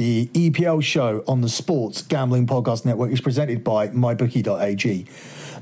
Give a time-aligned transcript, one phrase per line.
[0.00, 5.06] The EPL show on the Sports Gambling Podcast Network is presented by MyBookie.ag.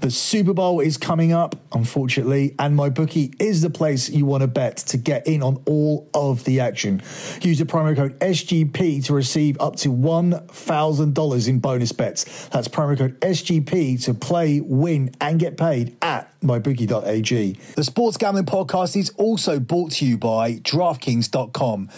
[0.00, 4.46] The Super Bowl is coming up, unfortunately, and MyBookie is the place you want to
[4.46, 7.02] bet to get in on all of the action.
[7.42, 12.46] Use the promo code SGP to receive up to $1,000 in bonus bets.
[12.46, 17.58] That's promo code SGP to play, win, and get paid at mybookie.ag.
[17.74, 21.88] The Sports Gambling Podcast is also brought to you by DraftKings.com.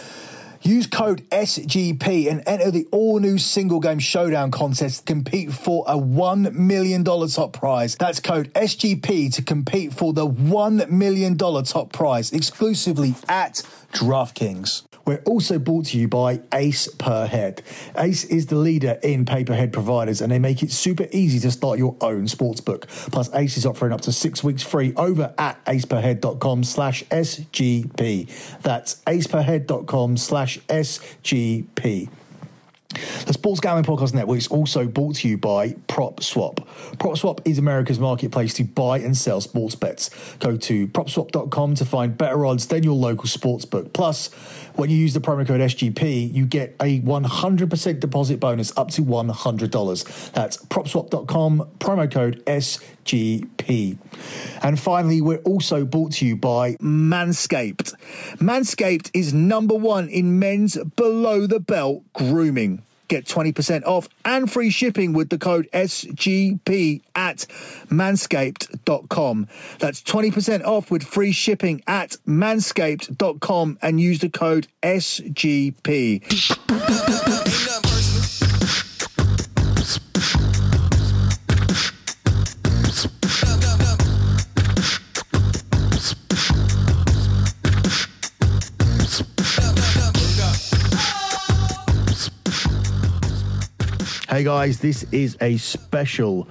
[0.62, 5.84] Use code SGP and enter the all new single game showdown contest to compete for
[5.86, 7.96] a $1 million top prize.
[7.96, 14.89] That's code SGP to compete for the $1 million top prize exclusively at DraftKings.
[15.04, 17.62] We're also brought to you by Ace Per Head.
[17.96, 21.78] Ace is the leader in pay-per-head providers and they make it super easy to start
[21.78, 22.88] your own sportsbook.
[23.10, 28.60] Plus, Ace is offering up to six weeks free over at aceperhead.com slash SGP.
[28.62, 32.08] That's aceperhead.com slash SGP.
[32.90, 36.66] The Sports Gambling Podcast Network is also brought to you by PropSwap.
[36.97, 40.10] PropSwap is America's marketplace to buy and sell sports bets.
[40.41, 43.92] Go to propswap.com to find better odds than your local sports book.
[43.92, 44.32] Plus,
[44.74, 49.02] when you use the promo code SGP, you get a 100% deposit bonus up to
[49.02, 50.32] $100.
[50.32, 53.00] That's propswap.com, promo code SGP.
[54.62, 57.94] And finally, we're also brought to you by Manscaped.
[58.36, 62.83] Manscaped is number one in men's below the belt grooming.
[63.08, 67.38] Get 20% off and free shipping with the code SGP at
[67.88, 69.48] manscaped.com.
[69.81, 76.22] That's 20% off with free shipping at manscaped.com and use the code SGP.
[94.31, 96.47] Hey guys, this is a special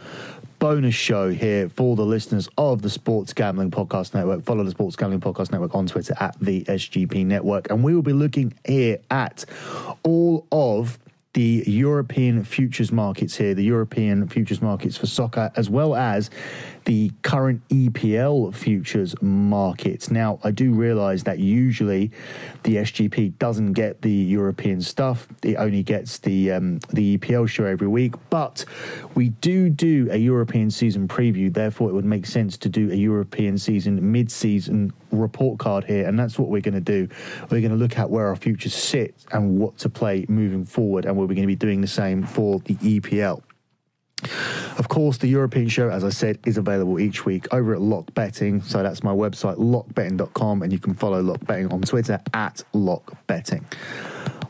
[0.60, 4.44] bonus show here for the listeners of the Sports Gambling Podcast Network.
[4.44, 7.70] Follow the Sports Gambling Podcast Network on Twitter at the SGP Network.
[7.70, 9.46] And we will be looking here at
[10.04, 11.00] all of
[11.32, 16.30] the European futures markets here, the European futures markets for soccer, as well as
[16.86, 20.10] the current EPL futures markets.
[20.12, 22.12] Now, I do realize that usually
[22.64, 27.66] the SGP doesn't get the European stuff; it only gets the um, the EPL show
[27.66, 28.14] every week.
[28.30, 28.66] But
[29.16, 31.54] we do do a European season preview.
[31.54, 36.18] Therefore, it would make sense to do a European season mid-season report card here, and
[36.18, 37.08] that's what we're going to do.
[37.50, 41.06] We're going to look at where our futures sit and what to play moving forward,
[41.06, 43.42] and we're going to be doing the same for the EPL.
[44.78, 48.14] Of course, the European show, as I said, is available each week over at Lock
[48.14, 48.62] Betting.
[48.62, 53.16] So that's my website, lockbetting.com, and you can follow Lock Betting on Twitter at Lock
[53.28, 53.66] Betting.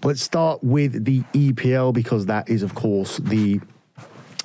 [0.03, 3.59] Let's start with the EPL because that is, of course, the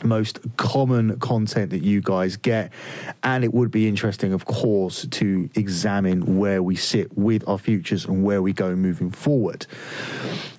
[0.05, 2.73] most common content that you guys get.
[3.23, 8.05] And it would be interesting, of course, to examine where we sit with our futures
[8.05, 9.67] and where we go moving forward.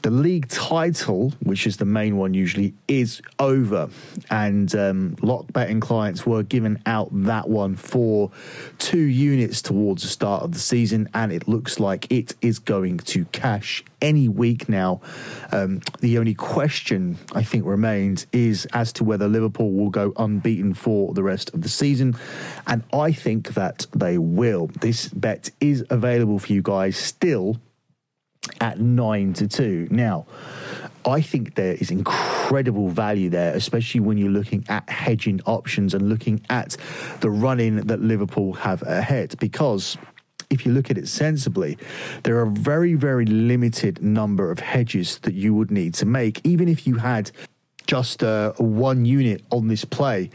[0.01, 3.89] The league title, which is the main one usually, is over.
[4.29, 8.31] And um, lock betting clients were given out that one for
[8.77, 11.09] two units towards the start of the season.
[11.13, 15.01] And it looks like it is going to cash any week now.
[15.51, 20.73] Um, the only question I think remains is as to whether Liverpool will go unbeaten
[20.73, 22.15] for the rest of the season.
[22.65, 24.67] And I think that they will.
[24.67, 27.59] This bet is available for you guys still
[28.61, 29.87] at nine to two.
[29.91, 30.25] Now,
[31.05, 36.09] I think there is incredible value there, especially when you're looking at hedging options and
[36.09, 36.77] looking at
[37.21, 39.35] the running that Liverpool have ahead.
[39.39, 39.97] Because
[40.49, 41.77] if you look at it sensibly,
[42.23, 46.41] there are a very, very limited number of hedges that you would need to make,
[46.43, 47.31] even if you had
[47.85, 50.29] just uh, one unit on this play,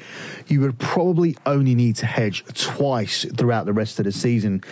[0.47, 4.63] you would probably only need to hedge twice throughout the rest of the season,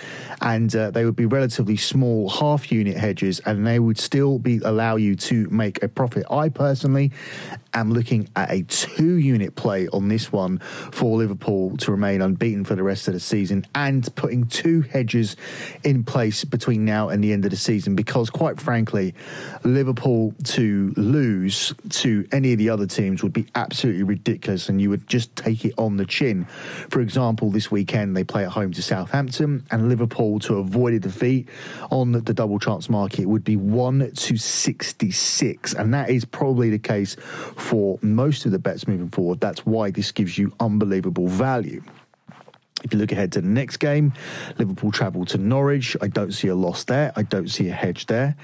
[0.41, 4.61] and uh, they would be relatively small half unit hedges, and they would still be
[4.65, 6.25] allow you to make a profit.
[6.31, 7.13] I personally
[7.75, 12.65] am looking at a two unit play on this one for Liverpool to remain unbeaten
[12.65, 15.37] for the rest of the season, and putting two hedges
[15.85, 19.15] in place between now and the end of the season, because quite frankly,
[19.65, 24.91] Liverpool to lose to any of the other teams would be absolutely ridiculous, and you
[24.91, 26.45] would just take it on the chin.
[26.91, 30.99] For example, this weekend they play at home to Southampton, and Liverpool to avoid a
[30.99, 31.49] defeat
[31.91, 36.79] on the double chance market would be 1 to 66, and that is probably the
[36.79, 37.17] case
[37.57, 39.41] for most of the bets moving forward.
[39.41, 41.83] That's why this gives you unbelievable value.
[42.85, 44.13] If you look ahead to the next game,
[44.57, 45.97] Liverpool travel to Norwich.
[46.01, 47.13] I don't see a loss there.
[47.17, 48.37] I don't see a hedge there.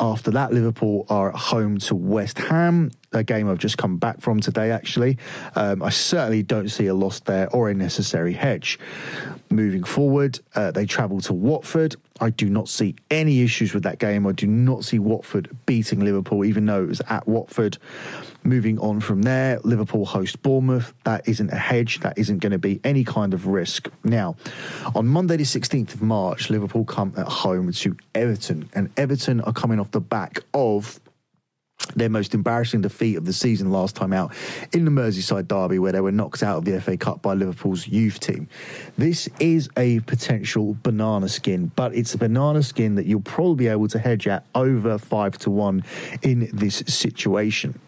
[0.00, 4.20] After that, Liverpool are at home to West Ham, a game I've just come back
[4.20, 5.18] from today, actually.
[5.54, 8.78] Um, I certainly don't see a loss there or a necessary hedge.
[9.50, 11.96] Moving forward, uh, they travel to Watford.
[12.20, 14.26] I do not see any issues with that game.
[14.26, 17.78] I do not see Watford beating Liverpool, even though it was at Watford.
[18.42, 20.94] Moving on from there, Liverpool host Bournemouth.
[21.04, 22.00] That isn't a hedge.
[22.00, 23.88] That isn't going to be any kind of risk.
[24.04, 24.36] Now,
[24.94, 29.52] on Monday, the 16th of March, Liverpool come at home to Everton, and Everton are
[29.52, 31.00] coming off the back of
[31.94, 34.34] their most embarrassing defeat of the season last time out
[34.72, 37.86] in the Merseyside derby, where they were knocked out of the FA Cup by Liverpool's
[37.86, 38.48] youth team.
[38.98, 43.68] This is a potential banana skin, but it's a banana skin that you'll probably be
[43.68, 45.84] able to hedge at over five to one
[46.22, 47.78] in this situation.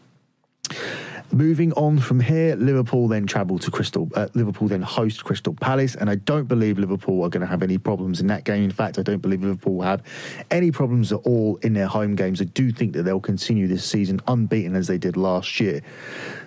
[1.31, 4.09] Moving on from here, Liverpool then travel to Crystal.
[4.15, 7.63] Uh, Liverpool then host Crystal Palace, and I don't believe Liverpool are going to have
[7.63, 8.65] any problems in that game.
[8.65, 10.03] In fact, I don't believe Liverpool will have
[10.51, 12.41] any problems at all in their home games.
[12.41, 15.83] I do think that they'll continue this season unbeaten as they did last year.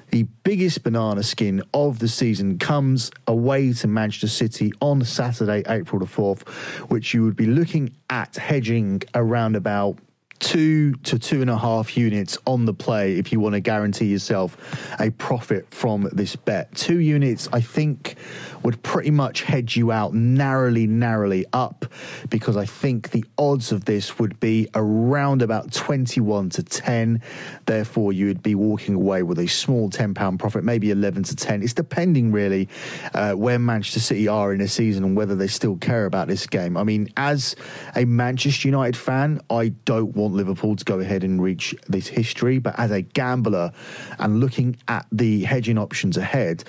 [0.09, 5.99] The biggest banana skin of the season comes away to Manchester City on Saturday, April
[5.99, 6.47] the 4th,
[6.89, 9.99] which you would be looking at hedging around about
[10.41, 14.07] two to two and a half units on the play if you want to guarantee
[14.07, 14.57] yourself
[14.99, 16.73] a profit from this bet.
[16.75, 18.15] Two units, I think,
[18.63, 21.85] would pretty much hedge you out narrowly, narrowly up
[22.29, 27.21] because I think the odds of this would be around about 21 to 10.
[27.65, 31.61] Therefore, you would be walking away with a small £10 profit, maybe 11 to 10.
[31.61, 32.67] It's depending really
[33.13, 36.47] uh, where Manchester City are in the season and whether they still care about this
[36.47, 36.77] game.
[36.77, 37.55] I mean, as
[37.95, 42.59] a Manchester United fan, I don't want Liverpool to go ahead and reach this history,
[42.59, 43.71] but as a gambler
[44.19, 46.63] and looking at the hedging options ahead,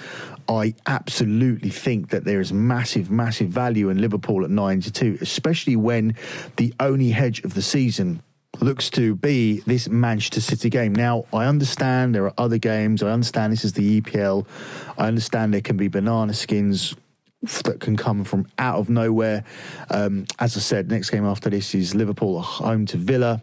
[0.48, 5.18] I absolutely think that there is massive, massive value in Liverpool at 9 to 2,
[5.20, 6.14] especially when
[6.56, 8.22] the only hedge of the season
[8.60, 10.94] looks to be this Manchester City game.
[10.94, 13.02] Now, I understand there are other games.
[13.02, 14.46] I understand this is the EPL.
[14.98, 16.94] I understand there can be banana skins
[17.42, 19.44] that can come from out of nowhere.
[19.90, 23.42] Um, as I said, next game after this is Liverpool home to Villa.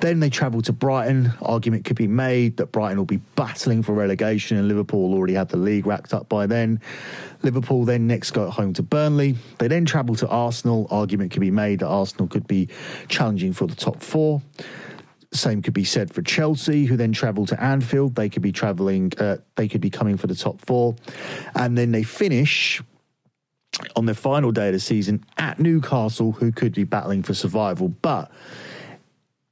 [0.00, 1.32] Then they travel to Brighton.
[1.42, 5.48] Argument could be made that Brighton will be battling for relegation and Liverpool already had
[5.48, 6.80] the league racked up by then.
[7.42, 9.36] Liverpool then next go home to Burnley.
[9.58, 10.86] They then travel to Arsenal.
[10.90, 12.68] Argument could be made that Arsenal could be
[13.08, 14.40] challenging for the top four.
[15.32, 18.14] Same could be said for Chelsea, who then travel to Anfield.
[18.14, 20.94] They could be travelling, uh, they could be coming for the top four.
[21.56, 22.82] And then they finish
[23.96, 27.88] on their final day of the season at Newcastle, who could be battling for survival.
[27.88, 28.30] But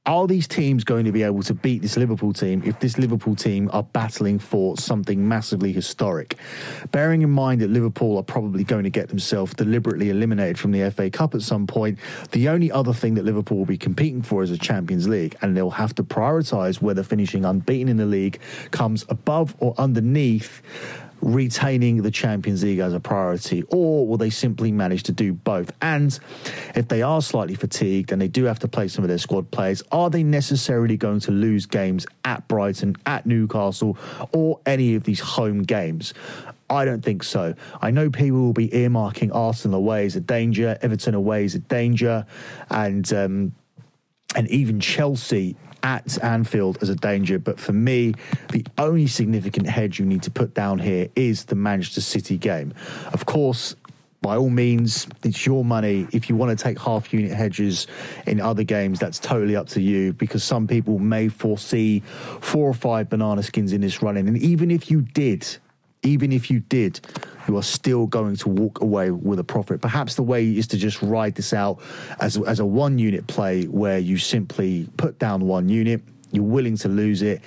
[0.07, 3.35] are these teams going to be able to beat this Liverpool team if this Liverpool
[3.35, 6.37] team are battling for something massively historic?
[6.91, 10.89] Bearing in mind that Liverpool are probably going to get themselves deliberately eliminated from the
[10.89, 11.99] FA Cup at some point,
[12.31, 15.55] the only other thing that Liverpool will be competing for is a Champions League, and
[15.55, 18.39] they'll have to prioritise whether finishing unbeaten in the league
[18.71, 20.63] comes above or underneath
[21.21, 25.71] retaining the Champions League as a priority, or will they simply manage to do both?
[25.81, 26.17] And
[26.75, 29.51] if they are slightly fatigued and they do have to play some of their squad
[29.51, 33.97] players, are they necessarily going to lose games at Brighton, at Newcastle,
[34.33, 36.13] or any of these home games?
[36.69, 37.53] I don't think so.
[37.81, 41.59] I know people will be earmarking Arsenal away as a danger, Everton away as a
[41.59, 42.25] danger,
[42.69, 43.53] and um,
[44.35, 47.39] and even Chelsea at Anfield as a danger.
[47.39, 48.13] But for me,
[48.51, 52.73] the only significant hedge you need to put down here is the Manchester City game.
[53.13, 53.75] Of course,
[54.21, 56.07] by all means, it's your money.
[56.11, 57.87] If you want to take half unit hedges
[58.27, 62.01] in other games, that's totally up to you because some people may foresee
[62.39, 64.27] four or five banana skins in this running.
[64.27, 65.47] And even if you did,
[66.03, 66.99] even if you did,
[67.47, 69.81] you are still going to walk away with a profit.
[69.81, 71.79] Perhaps the way is to just ride this out
[72.19, 76.77] as, as a one unit play where you simply put down one unit, you're willing
[76.77, 77.41] to lose it,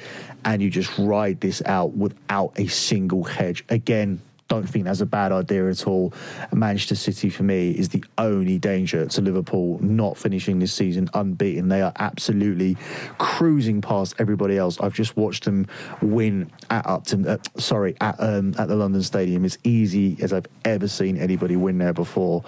[0.44, 3.64] and you just ride this out without a single hedge.
[3.68, 4.20] Again,
[4.54, 6.12] don't think that's a bad idea at all.
[6.52, 11.68] Manchester City, for me, is the only danger to Liverpool not finishing this season unbeaten.
[11.68, 12.76] They are absolutely
[13.18, 14.80] cruising past everybody else.
[14.80, 15.66] I've just watched them
[16.00, 20.46] win at Upton, uh, sorry, at um, at the London Stadium as easy as I've
[20.64, 22.44] ever seen anybody win there before.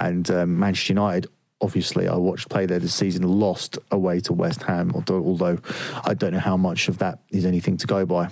[0.00, 1.28] And um, Manchester United
[1.62, 5.58] obviously I watched play there this season, lost away to West Ham, although, although
[6.04, 8.30] I don't know how much of that is anything to go by.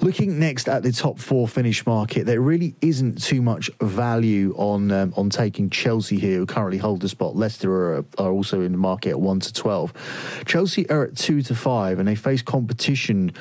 [0.00, 4.90] Looking next at the top four finish market, there really isn't too much value on
[4.92, 7.34] um, on taking Chelsea here, who currently hold the spot.
[7.34, 9.92] Leicester are, are also in the market at one to twelve.
[10.46, 13.32] Chelsea are at two to five, and they face competition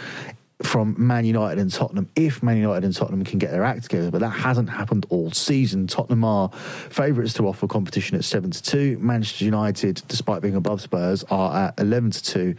[0.61, 4.09] from Man United and Tottenham if Man United and Tottenham can get their act together,
[4.09, 5.85] but that hasn't happened all season.
[5.85, 6.49] Tottenham are
[6.89, 8.97] favourites to offer competition at seven to two.
[8.99, 12.55] Manchester United, despite being above Spurs, are at eleven to two,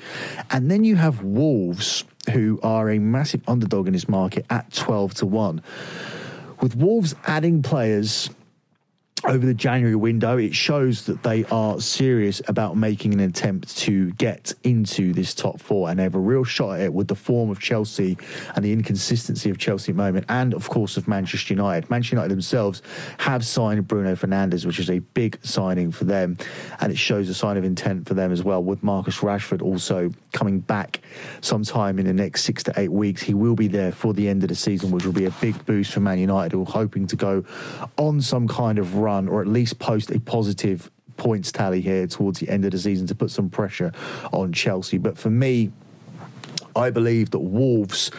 [0.51, 5.15] and then you have Wolves, who are a massive underdog in this market at twelve
[5.15, 5.63] to one.
[6.61, 8.31] With Wolves adding players
[9.25, 14.13] over the January window, it shows that they are serious about making an attempt to
[14.13, 17.15] get into this top four and they have a real shot at it with the
[17.15, 18.17] form of Chelsea
[18.55, 21.89] and the inconsistency of Chelsea at the moment, and of course of Manchester United.
[21.91, 22.83] Manchester United themselves
[23.19, 26.37] have signed Bruno Fernandes, which is a big signing for them,
[26.81, 28.63] and it shows a sign of intent for them as well.
[28.63, 31.01] With Marcus Rashford also coming back
[31.41, 34.43] sometime in the next six to eight weeks, he will be there for the end
[34.43, 37.07] of the season, which will be a big boost for Man United, who are hoping
[37.07, 37.45] to go
[37.97, 42.41] on some kind of run or at least post a positive points tally here towards
[42.41, 43.93] the end of the season to put some pressure
[44.33, 44.99] on Chelsea.
[44.99, 45.71] But for me,
[46.75, 48.11] I believe that Wolves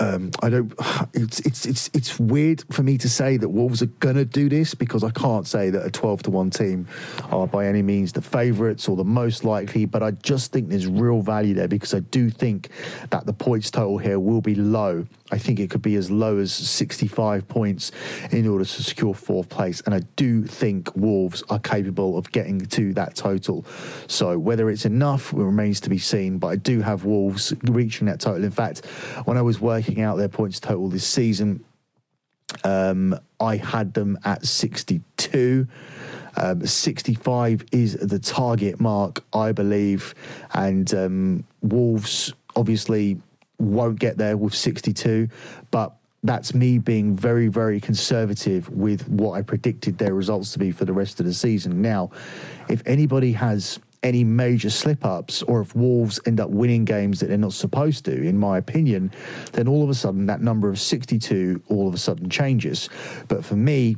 [0.00, 0.72] um, I don't.
[1.14, 4.74] It's it's it's it's weird for me to say that Wolves are gonna do this
[4.74, 6.86] because I can't say that a twelve to one team
[7.30, 9.84] are by any means the favourites or the most likely.
[9.84, 12.68] But I just think there's real value there because I do think
[13.10, 15.06] that the points total here will be low.
[15.30, 17.92] I think it could be as low as 65 points
[18.30, 19.82] in order to secure fourth place.
[19.82, 23.66] And I do think Wolves are capable of getting to that total.
[24.06, 26.38] So whether it's enough remains to be seen.
[26.38, 28.44] But I do have Wolves reaching that total.
[28.44, 28.86] In fact,
[29.24, 31.64] when I was working out their points total this season.
[32.64, 35.68] Um, I had them at 62.
[36.36, 40.14] Um, 65 is the target mark, I believe.
[40.54, 43.20] And um, Wolves obviously
[43.58, 45.28] won't get there with 62,
[45.70, 50.72] but that's me being very, very conservative with what I predicted their results to be
[50.72, 51.80] for the rest of the season.
[51.80, 52.10] Now,
[52.68, 57.26] if anybody has any major slip ups or if Wolves end up winning games that
[57.26, 59.12] they're not supposed to, in my opinion,
[59.52, 62.88] then all of a sudden that number of 62 all of a sudden changes.
[63.28, 63.96] But for me,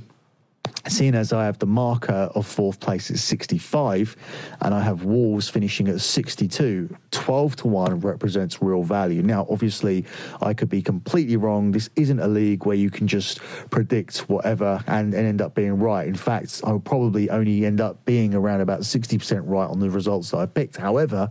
[0.88, 4.16] seeing as I have the marker of fourth place at 65
[4.60, 9.22] and I have Wolves finishing at 62, 12 to 1 represents real value.
[9.22, 10.04] Now, obviously,
[10.40, 11.72] I could be completely wrong.
[11.72, 15.78] This isn't a league where you can just predict whatever and, and end up being
[15.78, 16.06] right.
[16.06, 20.30] In fact, I'll probably only end up being around about 60% right on the results
[20.30, 20.76] that I picked.
[20.76, 21.30] However,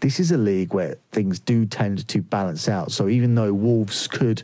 [0.00, 2.90] this is a league where things do tend to balance out.
[2.92, 4.42] So even though Wolves could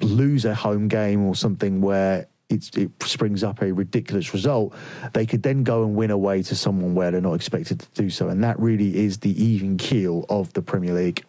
[0.00, 2.62] lose a home game or something where it
[3.02, 4.74] springs up a ridiculous result,
[5.12, 8.10] they could then go and win away to someone where they're not expected to do
[8.10, 8.28] so.
[8.28, 11.24] And that really is the even keel of the Premier League.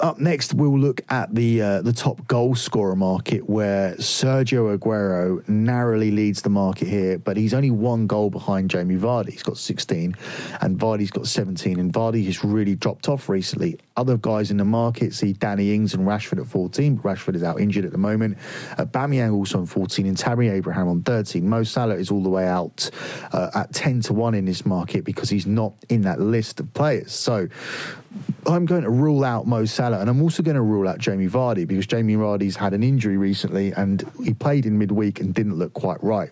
[0.00, 5.48] Up next, we'll look at the uh, the top goal scorer market, where Sergio Aguero
[5.48, 9.30] narrowly leads the market here, but he's only one goal behind Jamie Vardy.
[9.30, 10.16] He's got 16,
[10.60, 11.78] and Vardy's got 17.
[11.78, 13.78] And Vardy has really dropped off recently.
[13.96, 16.98] Other guys in the market see Danny Ings and Rashford at 14.
[16.98, 18.36] Rashford is out injured at the moment.
[18.76, 21.48] Uh, Aubameyang also on 14, and Tammy Abraham on 13.
[21.48, 22.90] Mo Salah is all the way out
[23.32, 26.74] uh, at 10 to 1 in this market because he's not in that list of
[26.74, 27.12] players.
[27.12, 27.46] So
[28.48, 31.28] I'm going to rule out Mo Salah, and I'm also going to rule out Jamie
[31.28, 35.54] Vardy because Jamie Vardy's had an injury recently, and he played in midweek and didn't
[35.54, 36.30] look quite right.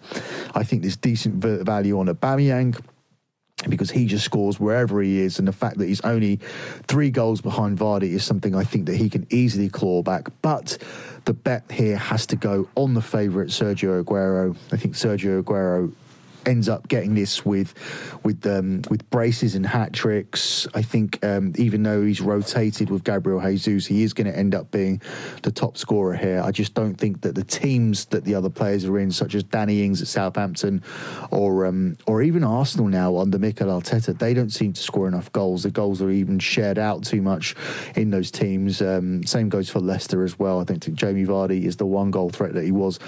[0.56, 2.80] I think there's decent value on a Aubameyang
[3.68, 6.36] because he just scores wherever he is, and the fact that he's only
[6.86, 10.28] three goals behind Vardy is something I think that he can easily claw back.
[10.42, 10.78] But
[11.24, 14.56] the bet here has to go on the favourite Sergio Aguero.
[14.72, 15.92] I think Sergio Aguero
[16.46, 17.74] ends up getting this with
[18.22, 20.66] with um, with braces and hat tricks.
[20.74, 24.54] I think um, even though he's rotated with Gabriel Jesus, he is going to end
[24.54, 25.00] up being
[25.42, 26.42] the top scorer here.
[26.44, 29.42] I just don't think that the teams that the other players are in, such as
[29.42, 30.82] Danny Ings at Southampton,
[31.30, 35.30] or um, or even Arsenal now under Mikel Arteta, they don't seem to score enough
[35.32, 35.62] goals.
[35.62, 37.54] The goals are even shared out too much
[37.96, 38.82] in those teams.
[38.82, 40.60] Um, same goes for Leicester as well.
[40.60, 42.98] I think Jamie Vardy is the one goal threat that he was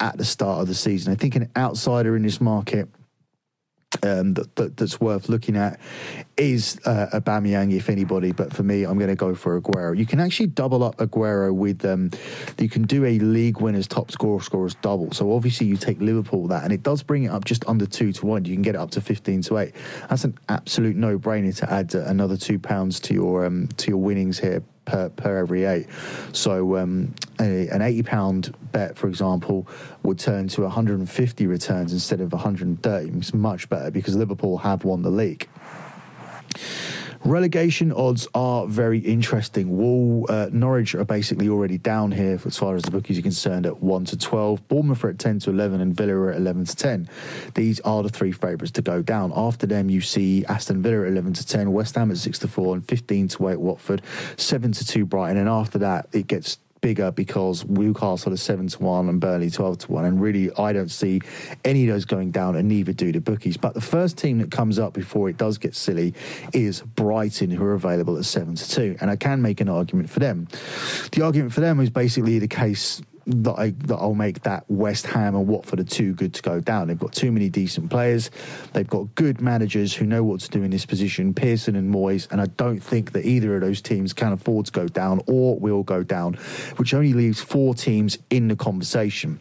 [0.00, 1.12] at the start of the season.
[1.12, 2.83] I think an outsider in this market
[4.04, 5.80] um, that, that, that's worth looking at
[6.36, 8.32] is uh, Aubameyang, if anybody.
[8.32, 9.96] But for me, I'm going to go for Aguero.
[9.96, 11.84] You can actually double up Aguero with.
[11.84, 12.10] Um,
[12.58, 15.12] you can do a league winners top scorer scorers double.
[15.12, 18.12] So obviously you take Liverpool that, and it does bring it up just under two
[18.12, 18.44] to one.
[18.44, 19.74] You can get it up to fifteen to eight.
[20.08, 23.90] That's an absolute no brainer to add uh, another two pounds to your um, to
[23.90, 25.86] your winnings here per, per every eight.
[26.32, 29.68] So um, a, an eighty pound bet, for example,
[30.02, 33.18] would turn to 150 returns instead of 130.
[33.18, 35.48] It's much better because Liverpool have won the league.
[37.24, 39.78] Relegation odds are very interesting.
[39.78, 43.64] Wall, uh, Norwich are basically already down here as far as the bookies are concerned
[43.64, 44.68] at 1 to 12.
[44.68, 47.08] Bournemouth are at 10 to 11 and Villa are at 11 to 10.
[47.54, 49.32] These are the three favourites to go down.
[49.34, 52.48] After them, you see Aston Villa at 11 to 10, West Ham at 6 to
[52.48, 54.02] 4 and 15 to 8 Watford,
[54.36, 55.38] 7 to 2 Brighton.
[55.38, 59.78] And after that, it gets bigger because Newcastle are seven to one and Burnley twelve
[59.78, 61.22] to one, and really I don't see
[61.64, 63.56] any of those going down, and neither do the bookies.
[63.56, 66.12] But the first team that comes up before it does get silly
[66.52, 70.10] is Brighton, who are available at seven to two, and I can make an argument
[70.10, 70.46] for them.
[71.12, 75.06] The argument for them is basically the case that I that I'll make that West
[75.06, 76.88] Ham and Watford are too good to go down.
[76.88, 78.30] They've got too many decent players.
[78.72, 82.30] They've got good managers who know what to do in this position, Pearson and Moyes,
[82.30, 85.58] and I don't think that either of those teams can afford to go down or
[85.58, 86.34] will go down,
[86.76, 89.40] which only leaves four teams in the conversation.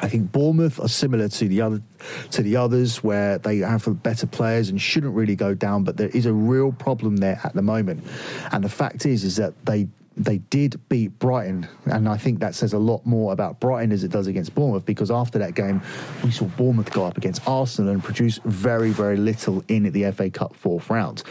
[0.00, 1.82] I think Bournemouth are similar to the other
[2.30, 6.08] to the others where they have better players and shouldn't really go down, but there
[6.08, 8.04] is a real problem there at the moment.
[8.52, 9.88] And the fact is is that they
[10.18, 14.04] they did beat Brighton, and I think that says a lot more about Brighton as
[14.04, 15.80] it does against Bournemouth because after that game,
[16.24, 20.30] we saw Bournemouth go up against Arsenal and produce very, very little in the FA
[20.30, 21.22] Cup fourth round.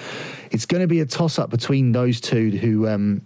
[0.51, 2.87] It's going to be a toss up between those two who.
[2.87, 3.25] Um,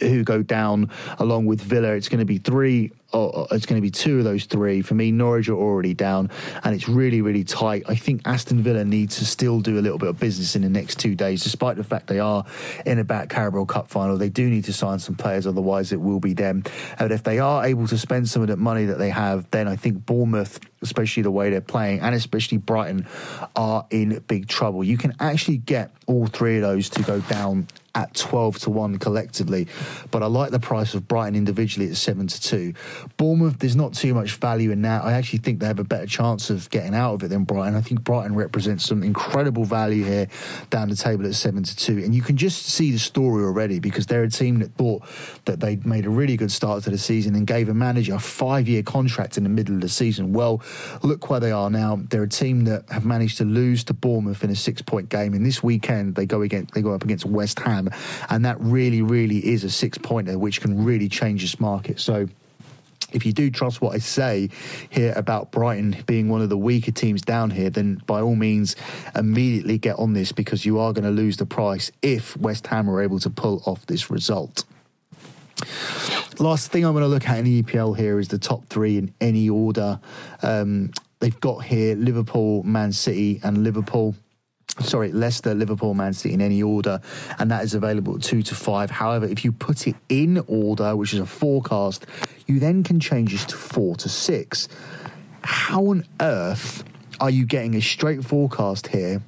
[0.00, 1.94] who go down along with Villa.
[1.94, 4.82] It's going to be three oh, it's going to be two of those three.
[4.82, 6.30] For me, Norwich are already down,
[6.62, 7.84] and it's really, really tight.
[7.88, 10.68] I think Aston Villa needs to still do a little bit of business in the
[10.68, 12.44] next two days, despite the fact they are
[12.84, 14.18] in a back Carabao Cup final.
[14.18, 16.64] They do need to sign some players, otherwise it will be them.
[16.98, 19.68] And if they are able to spend some of that money that they have, then
[19.68, 23.06] I think Bournemouth, especially the way they're playing, and especially Brighton,
[23.54, 24.82] are in big trouble.
[24.82, 28.98] You can actually get all three of those to go down at 12 to 1
[28.98, 29.68] collectively.
[30.10, 32.74] But I like the price of Brighton individually at 7 to 2.
[33.16, 35.04] Bournemouth, there's not too much value in that.
[35.04, 37.76] I actually think they have a better chance of getting out of it than Brighton.
[37.76, 40.28] I think Brighton represents some incredible value here
[40.70, 43.78] down the table at seven to two, and you can just see the story already
[43.78, 45.02] because they're a team that thought
[45.44, 48.18] that they'd made a really good start to the season and gave a manager a
[48.18, 50.32] five-year contract in the middle of the season.
[50.32, 50.62] Well,
[51.02, 52.00] look where they are now.
[52.10, 55.44] They're a team that have managed to lose to Bournemouth in a six-point game, and
[55.44, 57.88] this weekend they go against they go up against West Ham,
[58.30, 62.00] and that really, really is a six-pointer which can really change this market.
[62.00, 62.28] So
[63.12, 64.50] if you do trust what I say
[64.90, 68.76] here about Brighton being one of the weaker teams down here, then by all means
[69.14, 72.90] immediately get on this because you are going to lose the price if West Ham
[72.90, 74.64] are able to pull off this result.
[76.38, 78.98] Last thing I'm going to look at in the EPL here is the top three
[78.98, 80.00] in any order.
[80.42, 80.90] Um,
[81.20, 84.16] they've got here Liverpool, Man City, and Liverpool
[84.80, 87.00] sorry, Leicester, Liverpool, Man City in any order,
[87.38, 88.90] and that is available at two to five.
[88.90, 92.06] However, if you put it in order, which is a forecast,
[92.46, 94.68] you then can change this to four to six.
[95.42, 96.84] How on earth
[97.20, 99.22] are you getting a straight forecast here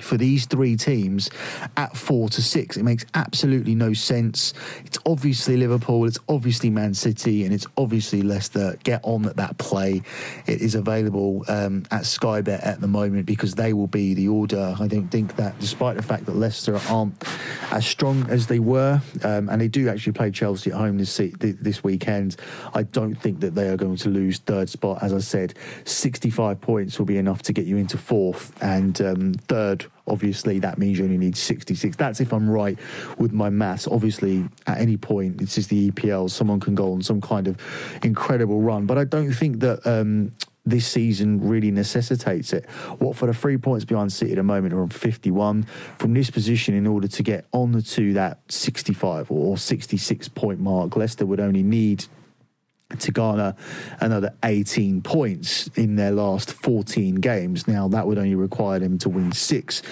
[0.00, 1.30] for these three teams
[1.76, 2.76] at four to six.
[2.76, 4.54] It makes absolutely no sense.
[4.84, 8.76] It's obviously Liverpool, it's obviously Man City, and it's obviously Leicester.
[8.82, 10.02] Get on at that play.
[10.46, 14.28] It is available um, at Sky Bet at the moment because they will be the
[14.28, 14.74] order.
[14.78, 17.22] I don't think that, despite the fact that Leicester aren't
[17.70, 21.14] as strong as they were, um, and they do actually play Chelsea at home this
[21.16, 22.36] this weekend,
[22.74, 25.02] I don't think that they are going to lose third spot.
[25.02, 25.54] As I said,
[25.84, 30.78] 65 points will be enough to get you into fourth, and um, third obviously that
[30.78, 31.96] means you only need 66.
[31.96, 32.78] That's if I'm right
[33.18, 33.86] with my maths.
[33.86, 37.58] Obviously, at any point, this is the EPL, someone can go on some kind of
[38.02, 38.86] incredible run.
[38.86, 39.86] But I don't think that.
[39.86, 40.32] Um,
[40.66, 42.64] this season really necessitates it.
[42.98, 45.64] What for the three points behind City at the moment are on 51.
[45.98, 50.96] From this position, in order to get on to that 65 or 66 point mark,
[50.96, 52.06] Leicester would only need
[52.98, 53.54] to garner
[54.00, 57.66] another 18 points in their last 14 games.
[57.66, 59.82] Now, that would only require them to win six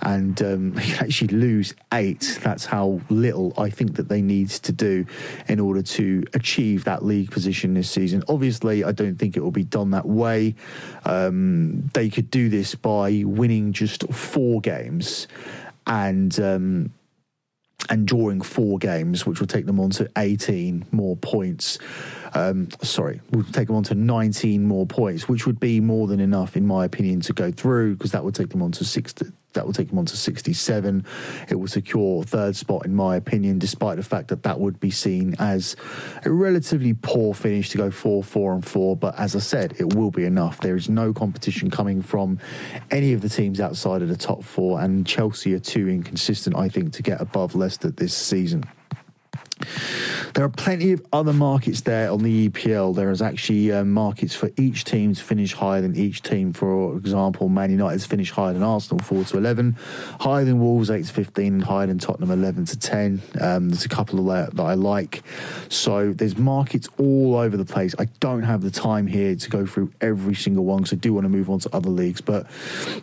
[0.00, 2.38] and um, actually lose eight.
[2.42, 5.06] That's how little I think that they need to do
[5.48, 8.22] in order to achieve that league position this season.
[8.28, 10.54] Obviously, I don't think it will be done that way.
[11.04, 15.26] Um, they could do this by winning just four games
[15.86, 16.38] and.
[16.38, 16.92] Um,
[17.90, 21.78] and drawing four games, which will take them on to 18 more points.
[22.34, 26.20] Um, sorry, we'll take them on to 19 more points, which would be more than
[26.20, 29.26] enough, in my opinion, to go through because that would take them on to 60,
[29.54, 31.04] that will take them on to 67.
[31.48, 34.90] It will secure third spot, in my opinion, despite the fact that that would be
[34.90, 35.76] seen as
[36.24, 38.96] a relatively poor finish to go 4 4 and 4.
[38.96, 40.60] But as I said, it will be enough.
[40.60, 42.38] There is no competition coming from
[42.90, 46.68] any of the teams outside of the top four, and Chelsea are too inconsistent, I
[46.68, 48.64] think, to get above Leicester this season.
[50.34, 52.94] There are plenty of other markets there on the EPL.
[52.94, 56.54] There is actually uh, markets for each team to finish higher than each team.
[56.54, 59.76] For example, Man United's finish higher than Arsenal, 4 to 11,
[60.20, 63.22] higher than Wolves, 8 to 15, higher than Tottenham, 11 to 10.
[63.42, 65.22] Um, there's a couple of that, that I like.
[65.68, 67.94] So there's markets all over the place.
[67.98, 71.12] I don't have the time here to go through every single one because I do
[71.12, 72.22] want to move on to other leagues.
[72.22, 72.46] But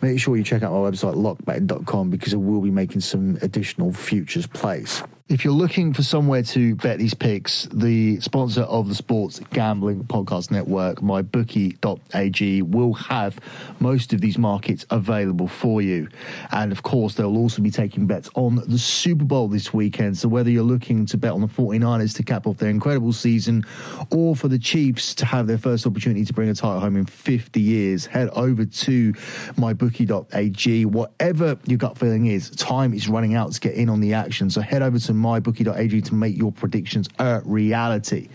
[0.02, 3.92] make sure you check out my website, lockbetting.com, because I will be making some additional
[3.92, 5.04] futures plays.
[5.30, 10.02] If you're looking for somewhere to bet these picks, the sponsor of the Sports Gambling
[10.02, 13.38] Podcast Network, mybookie.ag, will have
[13.78, 16.08] most of these markets available for you.
[16.50, 20.18] And of course, they'll also be taking bets on the Super Bowl this weekend.
[20.18, 23.64] So whether you're looking to bet on the 49ers to cap off their incredible season
[24.10, 27.06] or for the Chiefs to have their first opportunity to bring a title home in
[27.06, 30.86] 50 years, head over to mybookie.ag.
[30.86, 34.50] Whatever your gut feeling is, time is running out to get in on the action.
[34.50, 38.28] So head over to mybookie.ag to make your predictions a reality.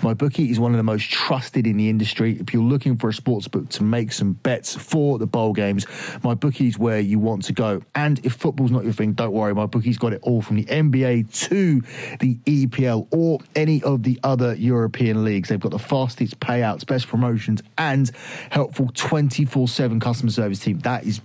[0.00, 2.38] MyBookie is one of the most trusted in the industry.
[2.38, 5.86] If you're looking for a sports book to make some bets for the bowl games,
[6.22, 7.82] MyBookie is where you want to go.
[7.94, 9.54] And if football's not your thing, don't worry.
[9.54, 11.80] MyBookie's got it all from the NBA to
[12.18, 15.48] the EPL or any of the other European leagues.
[15.48, 18.10] They've got the fastest payouts, best promotions, and
[18.50, 20.78] helpful 24 7 customer service team.
[20.80, 21.20] That is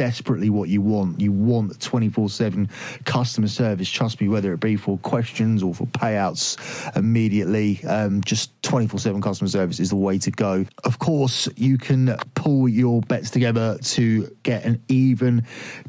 [0.00, 1.20] desperately what you want.
[1.20, 2.70] You want 24 7
[3.04, 3.86] customer service.
[3.86, 6.56] Trust me, whether it be for questions or for payouts
[6.96, 10.64] immediately, um, just 24 7 customer service is the way to go.
[10.84, 15.44] Of course, you can pull your bets together to get an even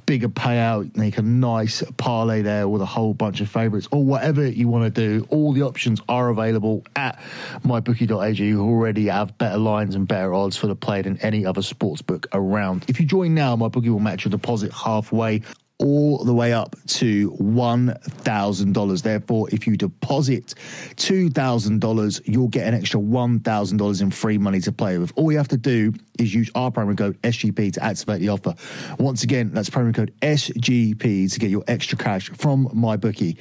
[0.06, 4.46] bigger payout, make a nice parlay there with a whole bunch of favorites or whatever
[4.46, 5.26] you want to do.
[5.30, 7.18] All the options are available at
[7.64, 8.44] mybookie.ag.
[8.44, 12.02] You already have better lines and better odds for the play than any other sports
[12.02, 12.84] book around.
[12.90, 15.42] If you join now, my bookie will match your deposit halfway
[15.82, 19.02] all the way up to $1,000.
[19.02, 20.54] Therefore, if you deposit
[20.96, 25.12] $2,000, you'll get an extra $1,000 in free money to play with.
[25.16, 28.54] All you have to do is use our promo code SGP to activate the offer.
[29.00, 33.38] Once again, that's promo code SGP to get your extra cash from my bookie.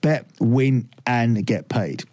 [0.00, 2.04] Bet, win, and get paid.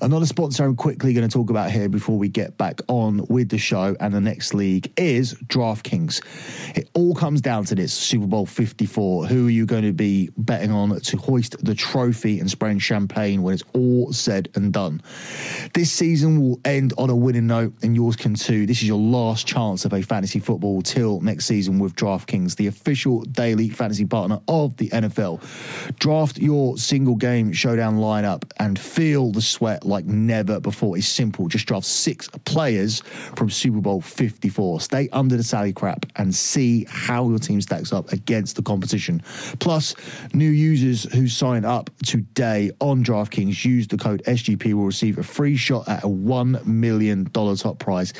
[0.00, 3.48] Another sponsor I'm quickly going to talk about here before we get back on with
[3.48, 6.76] the show and the next league is DraftKings.
[6.76, 9.26] It all comes down to this Super Bowl 54.
[9.26, 13.42] Who are you going to be betting on to hoist the trophy and spraying champagne
[13.42, 15.02] when it's all said and done?
[15.74, 18.66] This season will end on a winning note, and yours can too.
[18.66, 22.66] This is your last chance to play fantasy football till next season with DraftKings, the
[22.66, 25.42] official daily fantasy partner of the NFL.
[25.98, 30.96] Draft your single game showdown lineup and feel the sweat like never before.
[30.96, 31.48] It's simple.
[31.48, 33.00] Just draft six players
[33.36, 34.80] from Super Bowl 54.
[34.80, 39.22] Stay under the salary crap and see how your team stacks up against the competition.
[39.58, 39.94] Plus,
[40.32, 45.22] new users who sign up today on DraftKings use the code SGP will receive a
[45.22, 48.12] free shot at a $1 million top prize.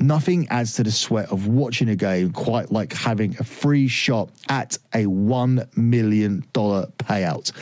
[0.00, 4.30] Nothing adds to the sweat of watching a game quite like having a free shot
[4.48, 7.52] at a $1 million payout.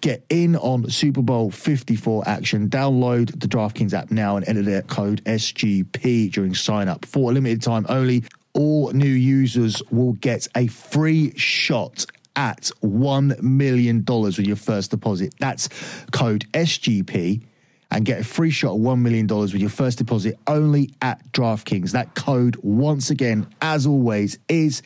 [0.00, 2.68] Get in on Super Bowl 54 action.
[2.68, 7.04] Download download the DraftKings app now and enter the code SGP during sign up.
[7.04, 12.06] For a limited time only, all new users will get a free shot
[12.36, 15.34] at $1 million with your first deposit.
[15.38, 15.68] That's
[16.12, 17.42] code SGP
[17.90, 21.92] and get a free shot of $1 million with your first deposit only at DraftKings.
[21.92, 24.82] That code, once again, as always, is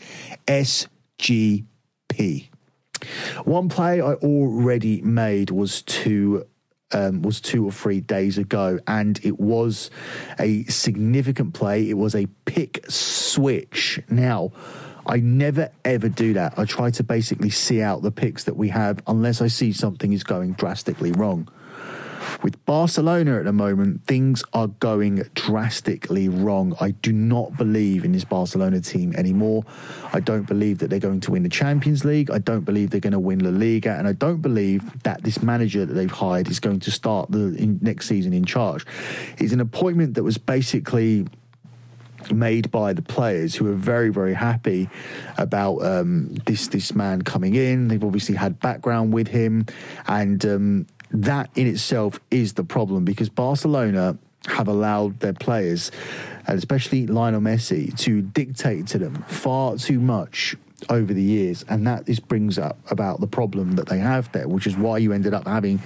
[0.46, 1.66] SGP.
[3.44, 6.46] One play I already made was to
[6.92, 9.90] um, was two or three days ago, and it was
[10.38, 11.88] a significant play.
[11.88, 14.00] It was a pick switch.
[14.08, 14.52] Now,
[15.06, 16.58] I never ever do that.
[16.58, 20.12] I try to basically see out the picks that we have unless I see something
[20.12, 21.48] is going drastically wrong.
[22.42, 26.76] With Barcelona at the moment, things are going drastically wrong.
[26.80, 29.64] I do not believe in this Barcelona team anymore.
[30.12, 32.30] I don't believe that they're going to win the Champions League.
[32.30, 33.92] I don't believe they're going to win La Liga.
[33.92, 37.38] And I don't believe that this manager that they've hired is going to start the
[37.80, 38.86] next season in charge.
[39.38, 41.26] It's an appointment that was basically
[42.30, 44.88] made by the players who are very very happy
[45.38, 47.88] about um, this this man coming in.
[47.88, 49.66] They've obviously had background with him,
[50.06, 55.90] and um, that in itself is the problem because Barcelona have allowed their players,
[56.46, 60.56] and especially Lionel Messi, to dictate to them far too much
[60.88, 64.48] over the years, and that is brings up about the problem that they have there,
[64.48, 65.78] which is why you ended up having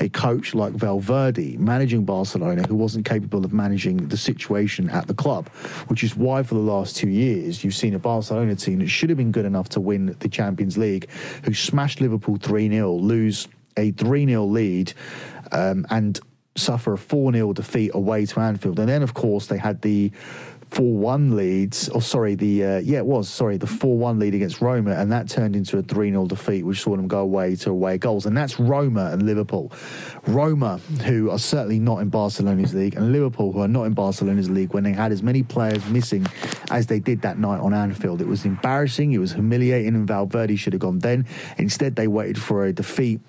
[0.00, 5.12] a coach like Valverde managing Barcelona who wasn't capable of managing the situation at the
[5.12, 5.48] club,
[5.88, 9.10] which is why for the last two years you've seen a Barcelona team that should
[9.10, 11.10] have been good enough to win the Champions League,
[11.44, 14.92] who smashed Liverpool three 0 lose a 3 0 lead
[15.52, 16.20] um, and
[16.56, 18.78] suffer a 4 0 defeat away to Anfield.
[18.78, 20.12] And then, of course, they had the
[20.70, 24.34] four one leads, or sorry, the uh, yeah, it was sorry, the four one lead
[24.34, 27.56] against Roma, and that turned into a three 0 defeat, which saw them go away
[27.56, 29.72] to away goals, and that's Roma and Liverpool.
[30.26, 34.50] Roma, who are certainly not in Barcelona's league, and Liverpool, who are not in Barcelona's
[34.50, 36.26] league, when they had as many players missing
[36.70, 40.56] as they did that night on Anfield, it was embarrassing, it was humiliating, and Valverde
[40.56, 41.26] should have gone then.
[41.56, 43.20] Instead, they waited for a defeat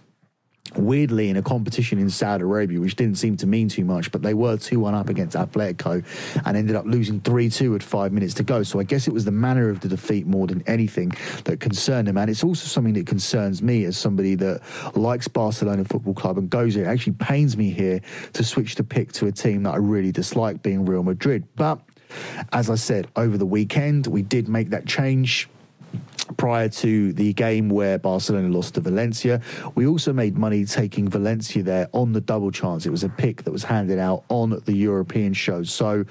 [0.76, 4.22] weirdly in a competition in Saudi Arabia, which didn't seem to mean too much, but
[4.22, 6.04] they were 2 1 up against Atletico
[6.46, 8.64] and ended up losing 3 2 with five minutes to go.
[8.64, 11.12] So I guess it was the manner of the defeat more than anything
[11.46, 12.18] that concerned him.
[12.18, 14.62] And it's also something that concerns me as somebody that
[14.96, 16.86] likes Barcelona Football Club and goes there.
[16.86, 18.02] It actually pains me here
[18.34, 21.46] to switch the pick to a team that I really dislike being Real Madrid.
[21.56, 21.80] But
[22.52, 25.50] as I said, over the weekend, we did make that change
[26.38, 29.42] prior to the game where Barcelona lost to Valencia.
[29.76, 32.86] We also made money taking Valencia there on the double chance.
[32.86, 35.64] It was a pick that was handed out on the European show.
[35.64, 36.06] So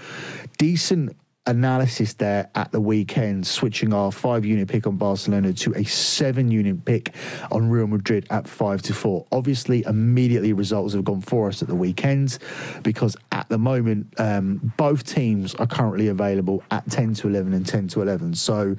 [0.59, 1.17] decent
[1.49, 6.51] analysis there at the weekend, switching our five unit pick on Barcelona to a seven
[6.51, 7.15] unit pick
[7.51, 9.27] on Real Madrid at five to four.
[9.33, 12.39] Obviously, immediately results have gone for us at the weekend
[12.83, 17.67] because at the moment, um, both teams are currently available at 10 to 11 and
[17.67, 18.35] 10 to 11.
[18.35, 18.77] So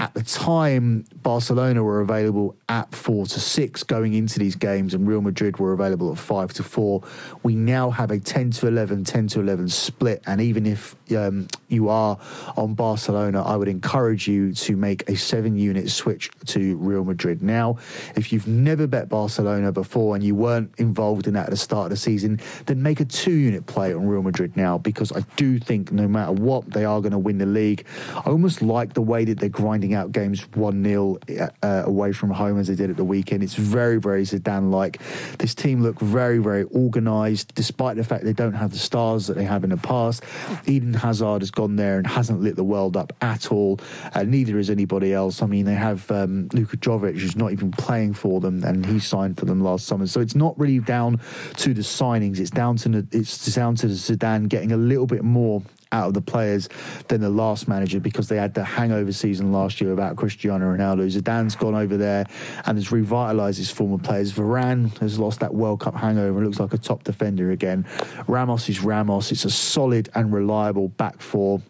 [0.00, 5.08] at the time, Barcelona were available at four to six going into these games, and
[5.08, 7.02] Real Madrid were available at five to four.
[7.42, 10.22] We now have a 10 to 11, 10 to 11 split.
[10.24, 12.16] And even if um, you are
[12.56, 17.42] on Barcelona, I would encourage you to make a seven unit switch to Real Madrid.
[17.42, 17.78] Now,
[18.14, 21.86] if you've never bet Barcelona before and you weren't involved in that at the start
[21.86, 25.22] of the season, then make a two unit play on Real Madrid now because I
[25.34, 27.84] do think no matter what, they are going to win the league.
[28.14, 31.18] I almost like the way that they're grinding out games 1 0
[31.62, 33.42] uh, away from home as they did at the weekend.
[33.42, 35.00] It's very, very Zidane like.
[35.38, 39.34] This team look very, very organised, despite the fact they don't have the stars that
[39.34, 40.22] they have in the past.
[40.66, 43.80] Eden Hazard has gone there and hasn't lit the world up at all.
[44.14, 45.42] Uh, neither has anybody else.
[45.42, 48.98] I mean, they have um, Luka Jovic, who's not even playing for them, and he
[48.98, 50.06] signed for them last summer.
[50.06, 51.20] So it's not really down
[51.56, 52.38] to the signings.
[52.38, 56.14] It's down to the, it's down to Zidane getting a little bit more out of
[56.14, 56.68] the players
[57.08, 61.06] than the last manager because they had the hangover season last year about Cristiano Ronaldo.
[61.10, 62.26] Zidane's gone over there
[62.66, 64.32] and has revitalised his former players.
[64.32, 67.86] Varane has lost that World Cup hangover and looks like a top defender again.
[68.26, 69.32] Ramos is Ramos.
[69.32, 71.62] It's a solid and reliable back four.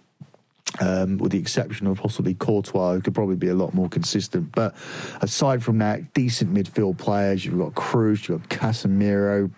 [0.80, 4.52] Um, with the exception of possibly Courtois, who could probably be a lot more consistent.
[4.52, 4.76] But
[5.22, 7.44] aside from that, decent midfield players.
[7.44, 9.50] You've got Kroos, you've got Casemiro,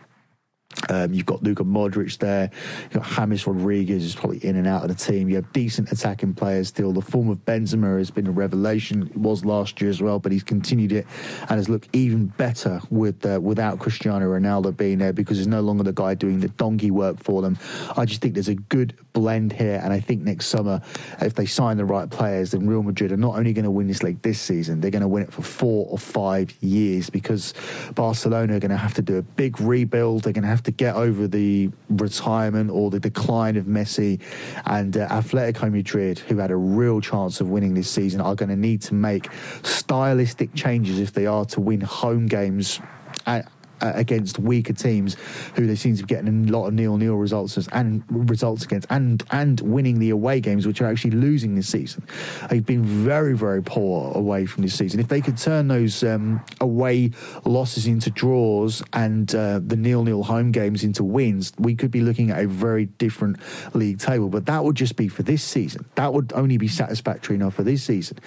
[0.88, 2.50] um, you've got Luka Modric there.
[2.85, 5.28] You've got James Rodriguez is probably in and out of the team.
[5.28, 6.92] You have decent attacking players still.
[6.92, 9.09] The form of Benzema has been a revelation.
[9.09, 11.06] It was last year as well, but he's continued it
[11.42, 15.61] and has looked even better with uh, without Cristiano Ronaldo being there because he's no
[15.61, 17.59] longer the guy doing the donkey work for them.
[17.96, 20.80] I just think there's a good blend here, and I think next summer,
[21.20, 23.88] if they sign the right players, then Real Madrid are not only going to win
[23.88, 27.54] this league this season, they're going to win it for four or five years because
[27.94, 30.22] Barcelona are going to have to do a big rebuild.
[30.22, 34.20] They're going to have to get over the retirement or the decline of Messi,
[34.66, 38.49] and uh, Atletico Madrid, who had a real chance of winning this season, are going
[38.49, 39.29] to need to make
[39.62, 42.81] stylistic changes if they are to win home games.
[43.27, 45.16] At, against weaker teams
[45.57, 48.87] who they seem to be getting a lot of nil nil results and results against
[48.90, 52.07] and and winning the away games which are actually losing this season.
[52.49, 55.01] They've been very very poor away from this season.
[55.01, 57.11] If they could turn those um, away
[57.45, 62.01] losses into draws and uh, the nil nil home games into wins, we could be
[62.01, 63.38] looking at a very different
[63.75, 64.29] league table.
[64.29, 65.87] But that would just be for this season.
[65.95, 68.19] That would only be satisfactory enough for this season.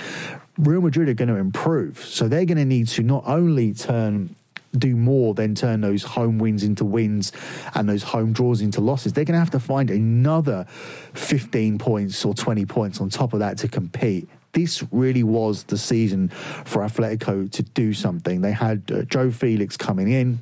[0.57, 4.35] Real Madrid are going to improve, so they're going to need to not only turn
[4.77, 7.31] do more than turn those home wins into wins
[7.75, 9.13] and those home draws into losses.
[9.13, 10.65] They're going to have to find another
[11.13, 15.77] 15 points or 20 points on top of that to compete this really was the
[15.77, 18.41] season for Atletico to do something.
[18.41, 20.41] They had uh, João Félix coming in,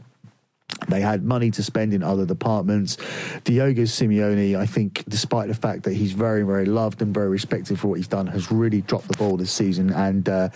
[0.87, 2.97] they had money to spend in other departments.
[3.43, 7.79] Diego Simeone, I think, despite the fact that he's very, very loved and very respected
[7.79, 9.91] for what he's done, has really dropped the ball this season.
[9.91, 10.49] And uh,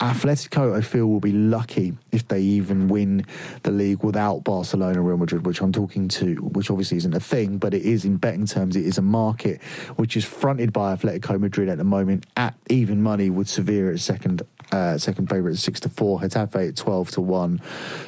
[0.00, 3.26] Atletico, I feel, will be lucky if they even win
[3.62, 7.58] the league without Barcelona, Real Madrid, which I'm talking to, which obviously isn't a thing,
[7.58, 8.76] but it is in betting terms.
[8.76, 9.62] It is a market
[9.96, 14.00] which is fronted by Atletico Madrid at the moment at even money with Sevilla at
[14.00, 17.60] second uh, second favourite at six to four, Getafe at twelve to one,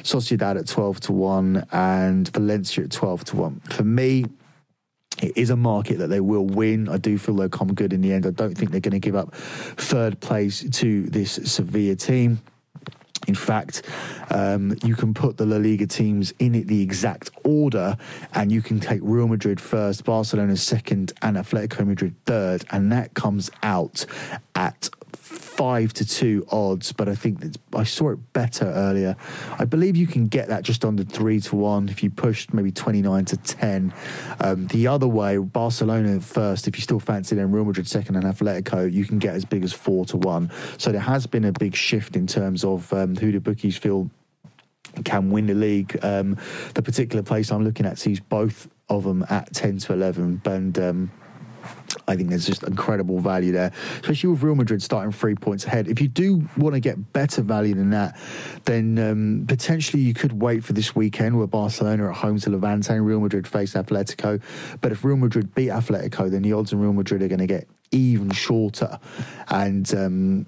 [0.03, 3.61] Sociedad at twelve to one, and Valencia at twelve to one.
[3.71, 4.25] For me,
[5.21, 6.89] it is a market that they will win.
[6.89, 8.25] I do feel they'll come good in the end.
[8.25, 12.39] I don't think they're going to give up third place to this Sevilla team.
[13.27, 13.81] In fact,
[14.29, 17.97] um, you can put the La Liga teams in it the exact order,
[18.33, 23.15] and you can take Real Madrid first, Barcelona second, and Atletico Madrid third, and that
[23.15, 24.05] comes out
[24.55, 24.89] at
[25.57, 27.41] five to two odds, but I think
[27.73, 29.17] I saw it better earlier.
[29.57, 32.71] I believe you can get that just under three to one if you pushed maybe
[32.71, 33.93] 29 to 10.
[34.39, 38.25] Um, the other way, Barcelona first, if you still fancy them, Real Madrid second, and
[38.25, 40.51] Atletico, you can get as big as four to one.
[40.77, 44.11] So there has been a big shift in terms of um, who the bookies feel
[45.03, 45.97] can win the league.
[46.03, 46.37] Um,
[46.75, 50.79] the particular place I'm looking at sees both of them at 10 to 11, and
[50.79, 51.11] um,
[52.07, 53.71] I think there's just incredible value there,
[54.01, 55.87] especially with Real Madrid starting three points ahead.
[55.87, 58.19] If you do want to get better value than that,
[58.65, 62.49] then um, potentially you could wait for this weekend where Barcelona are at home to
[62.49, 64.41] Levante and Real Madrid face Atletico.
[64.81, 67.47] But if Real Madrid beat Atletico, then the odds on Real Madrid are going to
[67.47, 68.99] get even shorter.
[69.49, 70.45] And um,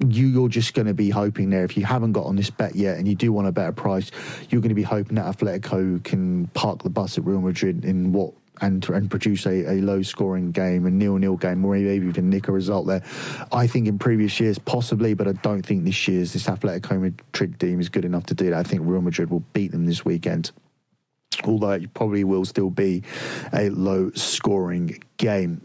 [0.00, 1.64] you, you're just going to be hoping there.
[1.64, 4.10] If you haven't got on this bet yet and you do want a better price,
[4.50, 8.12] you're going to be hoping that Atletico can park the bus at Real Madrid in
[8.12, 12.06] what and and produce a, a low scoring game, a nil nil game, or maybe
[12.06, 13.02] even nick a result there.
[13.52, 17.58] I think in previous years possibly, but I don't think this year's this Atletico Madrid
[17.60, 18.54] team is good enough to do that.
[18.54, 20.52] I think Real Madrid will beat them this weekend.
[21.44, 23.02] Although it probably will still be
[23.52, 25.60] a low scoring game.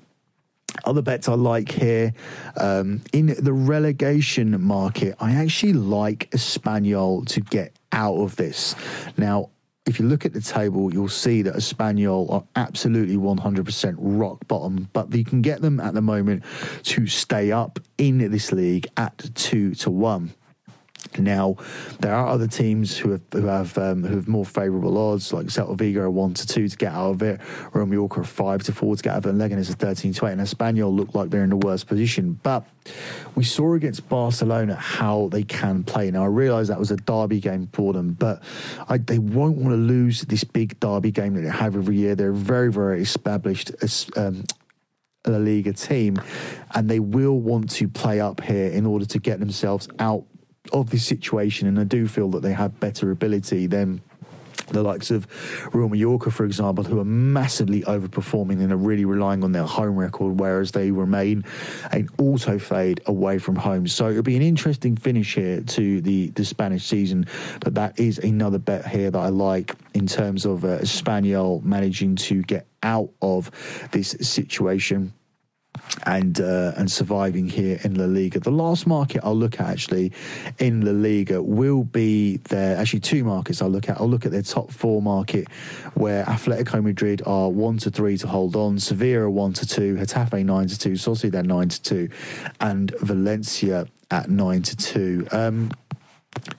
[0.85, 2.13] Other bets I like here
[2.57, 8.75] um, in the relegation market, I actually like Espanyol to get out of this.
[9.17, 9.49] Now,
[9.91, 14.87] if you look at the table, you'll see that Espanyol are absolutely 100% rock bottom,
[14.93, 16.45] but you can get them at the moment
[16.83, 20.33] to stay up in this league at two to one.
[21.17, 21.57] Now,
[21.99, 25.47] there are other teams who have who have um, who have more favourable odds, like
[25.47, 27.41] Celta Vigo are one to two to get out of it,
[27.73, 30.13] Real Mallorca are five to four to get out of it, and Leganés are thirteen
[30.13, 30.33] to eight.
[30.33, 32.65] And Espanyol look like they're in the worst position, but
[33.35, 36.09] we saw against Barcelona how they can play.
[36.11, 38.41] Now, I realise that was a derby game for them, but
[38.87, 42.15] I, they won't want to lose this big derby game that they have every year.
[42.15, 43.71] They're very very established.
[44.15, 44.45] Um,
[45.27, 46.19] La Liga team,
[46.73, 50.25] and they will want to play up here in order to get themselves out
[50.71, 54.01] of this situation, and I do feel that they have better ability than
[54.67, 55.27] the likes of
[55.73, 59.97] Real Mallorca, for example, who are massively overperforming and are really relying on their home
[59.97, 61.43] record, whereas they remain
[61.91, 63.85] an auto fade away from home.
[63.87, 67.25] So it'll be an interesting finish here to the, the Spanish season,
[67.59, 72.15] but that is another bet here that I like in terms of uh, Espanyol managing
[72.17, 73.51] to get out of
[73.91, 75.13] this situation
[76.03, 78.39] and uh, and surviving here in La Liga.
[78.39, 80.11] The last market I'll look at actually
[80.57, 83.99] in La Liga will be their actually two markets I'll look at.
[83.99, 85.47] I'll look at their top four market
[85.93, 90.43] where Atletico Madrid are one to three to hold on, Sevilla one to two, Getafe
[90.45, 92.09] nine to two, Sociedad nine to two,
[92.59, 95.27] and Valencia at nine to two.
[95.31, 95.71] Um,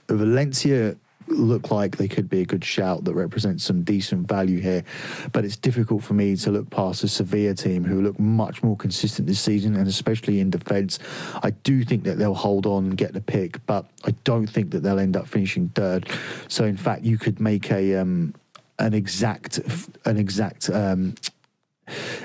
[0.09, 0.97] Valencia
[1.37, 4.85] look like they could be a good shout that represents some decent value here.
[5.33, 8.77] But it's difficult for me to look past the Sevilla team who look much more
[8.77, 10.99] consistent this season, and especially in defence.
[11.43, 14.71] I do think that they'll hold on and get the pick, but I don't think
[14.71, 16.09] that they'll end up finishing third.
[16.49, 18.35] So, in fact, you could make a um,
[18.79, 19.59] an exact
[20.05, 20.71] an exact.
[20.71, 21.15] Um,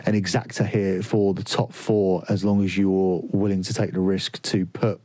[0.05, 3.99] an exacta here for the top four as long as you're willing to take the
[3.99, 5.01] risk to put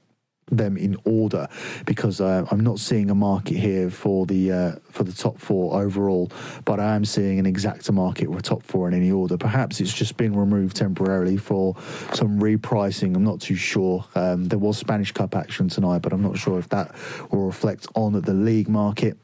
[0.51, 1.49] them in order
[1.87, 5.81] because uh, I'm not seeing a market here for the uh, for the top four
[5.81, 6.31] overall,
[6.65, 9.37] but I am seeing an exacta market with top four in any order.
[9.37, 11.77] Perhaps it's just been removed temporarily for
[12.13, 13.17] some repricing.
[13.17, 14.05] I'm not too sure.
[14.15, 16.95] Um, there was Spanish Cup action tonight, but I'm not sure if that
[17.31, 19.17] will reflect on the league market.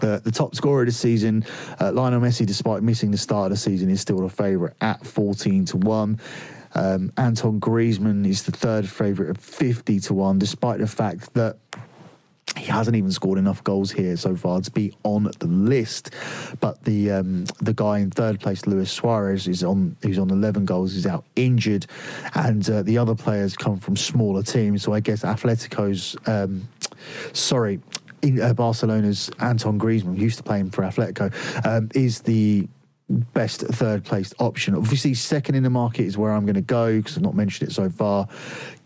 [0.00, 1.44] Uh, the top scorer this season,
[1.78, 5.04] uh, Lionel Messi, despite missing the start of the season, is still a favourite at
[5.06, 6.18] 14 to 1.
[6.74, 11.56] Um, Antoine Griezmann is the third favourite at 50 to 1, despite the fact that
[12.56, 16.10] he hasn't even scored enough goals here so far to be on the list.
[16.60, 19.96] But the um, the guy in third place, Luis Suarez, is on.
[20.02, 20.92] He's on 11 goals.
[20.92, 21.86] He's out injured,
[22.34, 24.82] and uh, the other players come from smaller teams.
[24.82, 26.16] So I guess Atletico's.
[26.26, 26.68] Um,
[27.32, 27.80] sorry,
[28.22, 31.32] in, uh, Barcelona's Antoine Griezmann, used to playing for Atletico,
[31.66, 32.68] um, is the
[33.20, 34.74] best third placed option.
[34.74, 37.70] Obviously, second in the market is where I'm going to go because I've not mentioned
[37.70, 38.28] it so far.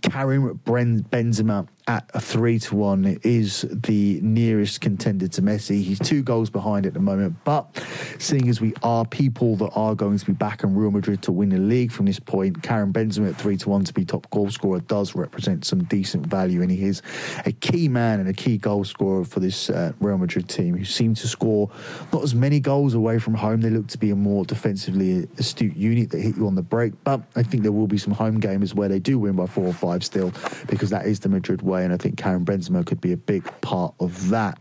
[0.03, 5.83] Karim Benzema at a three to one is the nearest contender to Messi.
[5.83, 7.81] He's two goals behind at the moment, but
[8.19, 11.33] seeing as we are people that are going to be back in Real Madrid to
[11.33, 14.29] win the league from this point, Karim Benzema at three to one to be top
[14.31, 17.03] goal scorer does represent some decent value, and he is
[17.45, 20.85] a key man and a key goal scorer for this uh, Real Madrid team, who
[20.85, 21.71] seem to score
[22.13, 23.61] not as many goals away from home.
[23.61, 26.95] They look to be a more defensively astute unit that hit you on the break,
[27.05, 29.67] but I think there will be some home games where they do win by four
[29.67, 30.33] or five still,
[30.69, 33.45] because that is the Madrid way and I think Karim Benzema could be a big
[33.61, 34.59] part of that.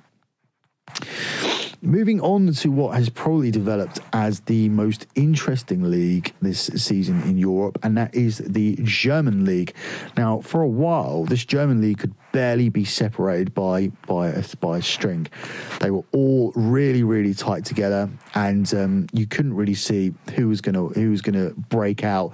[1.82, 7.38] Moving on to what has probably developed as the most interesting league this season in
[7.38, 9.74] Europe, and that is the German league.
[10.18, 14.80] Now, for a while, this German league could barely be separated by by a, by
[14.80, 15.26] a string.
[15.80, 20.60] They were all really really tight together, and um, you couldn't really see who was
[20.60, 22.34] gonna who was gonna break out,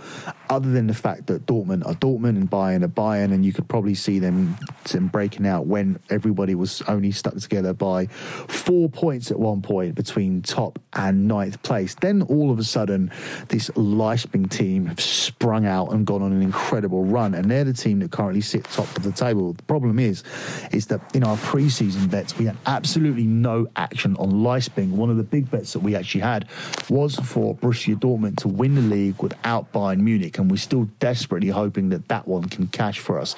[0.50, 3.70] other than the fact that Dortmund are Dortmund and Bayern are Bayern, and you could
[3.70, 4.58] probably see them,
[4.92, 9.94] them breaking out when everybody was only stuck together by four points at one point
[9.94, 11.96] between top and ninth place.
[12.02, 13.12] Then all of a sudden,
[13.50, 17.74] this Leipzig team have sprung out and gone on an incredible run, and they're the
[17.74, 19.54] team that currently sit top of the table.
[19.54, 20.24] The problem problem is,
[20.72, 24.90] is that in our pre-season bets, we had absolutely no action on Leipzig.
[24.90, 26.48] One of the big bets that we actually had
[26.90, 31.50] was for Borussia Dortmund to win the league without Bayern Munich, and we're still desperately
[31.50, 33.36] hoping that that one can cash for us.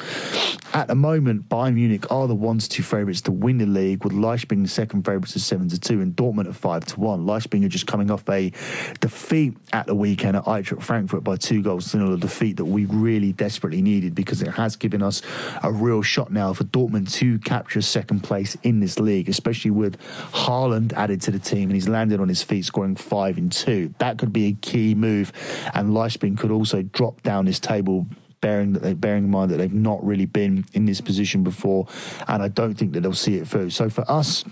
[0.74, 4.04] At the moment, Bayern Munich are the one to two favourites to win the league,
[4.04, 7.26] with Leipzig the second favourites at seven to two, and Dortmund at five to one.
[7.26, 8.52] Leipzig are just coming off a
[9.00, 12.66] defeat at the weekend at Eintracht Frankfurt by two goals to nil, a defeat that
[12.66, 15.22] we really desperately needed because it has given us
[15.64, 20.00] a real shot now for Dortmund to capture second place in this league, especially with
[20.32, 23.94] Haaland added to the team and he's landed on his feet scoring five in two.
[24.00, 25.32] That could be a key move,
[25.74, 28.08] and Leipzig could also drop down this table
[28.42, 31.88] bearing that they bearing in mind that they've not really been in this position before,
[32.28, 33.70] and I don't think that they'll see it through.
[33.70, 34.44] So for us.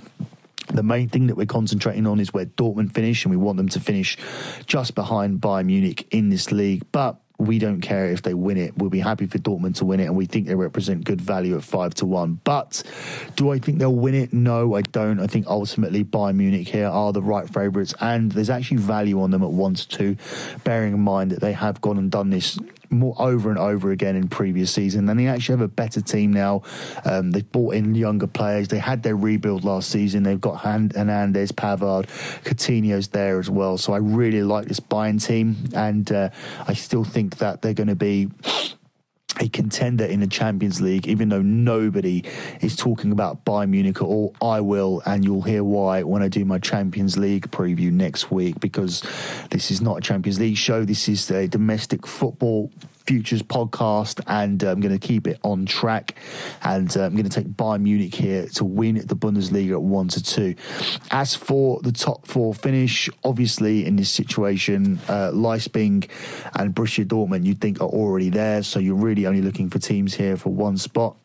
[0.67, 3.67] The main thing that we're concentrating on is where Dortmund finish, and we want them
[3.69, 4.17] to finish
[4.67, 6.83] just behind Bayern Munich in this league.
[6.93, 8.77] But we don't care if they win it.
[8.77, 11.57] We'll be happy for Dortmund to win it, and we think they represent good value
[11.57, 12.39] at five to one.
[12.43, 12.83] But
[13.35, 14.31] do I think they'll win it?
[14.31, 15.19] No, I don't.
[15.19, 19.31] I think ultimately Bayern Munich here are the right favourites, and there's actually value on
[19.31, 20.17] them at one to two,
[20.63, 22.59] bearing in mind that they have gone and done this
[22.91, 25.09] more over and over again in previous season.
[25.09, 26.63] And they actually have a better team now.
[27.05, 28.67] Um, they've brought in younger players.
[28.67, 30.23] They had their rebuild last season.
[30.23, 32.07] They've got Hernandez, Pavard,
[32.43, 33.77] Coutinho's there as well.
[33.77, 36.29] So I really like this Bayern team, and uh,
[36.67, 38.29] I still think that they're going to be
[39.41, 42.23] a contender in the Champions League, even though nobody
[42.61, 44.35] is talking about Bayern Munich at all.
[44.41, 48.59] I will, and you'll hear why when I do my Champions League preview next week,
[48.59, 49.01] because
[49.49, 50.85] this is not a Champions League show.
[50.85, 52.71] This is a domestic football
[53.05, 56.15] Futures podcast, and uh, I'm going to keep it on track.
[56.63, 60.07] And uh, I'm going to take Bayern Munich here to win the Bundesliga at one
[60.09, 60.55] to two.
[61.09, 66.09] As for the top four finish, obviously in this situation, uh, Leipzig
[66.55, 68.63] and Borussia Dortmund, you'd think are already there.
[68.63, 71.15] So you're really only looking for teams here for one spot.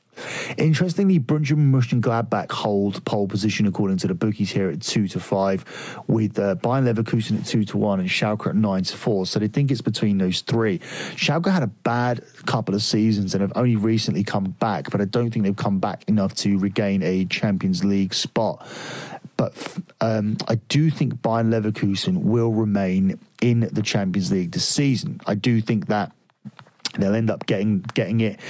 [0.56, 5.64] Interestingly, Borussia Mönchengladbach hold pole position according to the bookies here at two to five,
[6.06, 9.26] with uh, Bayern Leverkusen at two to one and Schalke at nine to four.
[9.26, 10.78] So they think it's between those three.
[11.14, 15.04] Schalke had a bad couple of seasons and have only recently come back, but I
[15.04, 18.66] don't think they've come back enough to regain a Champions League spot.
[19.36, 19.52] But
[20.00, 25.20] um, I do think Bayern Leverkusen will remain in the Champions League this season.
[25.26, 26.12] I do think that
[27.02, 28.40] They'll end up getting getting it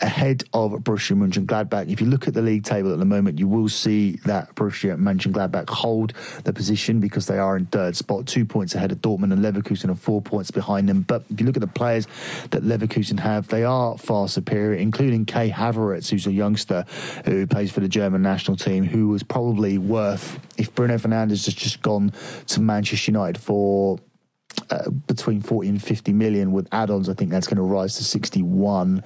[0.00, 1.90] ahead of Borussia Mönchengladbach.
[1.90, 4.96] If you look at the league table at the moment, you will see that Borussia
[4.96, 6.12] Mönchengladbach hold
[6.44, 9.90] the position because they are in third spot, two points ahead of Dortmund and Leverkusen
[9.90, 11.02] are four points behind them.
[11.02, 12.06] But if you look at the players
[12.50, 16.84] that Leverkusen have, they are far superior, including Kai Havertz, who's a youngster
[17.24, 21.54] who plays for the German national team, who was probably worth if Bruno Fernandes has
[21.54, 22.12] just gone
[22.48, 23.98] to Manchester United for
[24.70, 27.08] uh, between 40 and 50 million with add-ons.
[27.08, 29.02] I think that's going to rise to 61.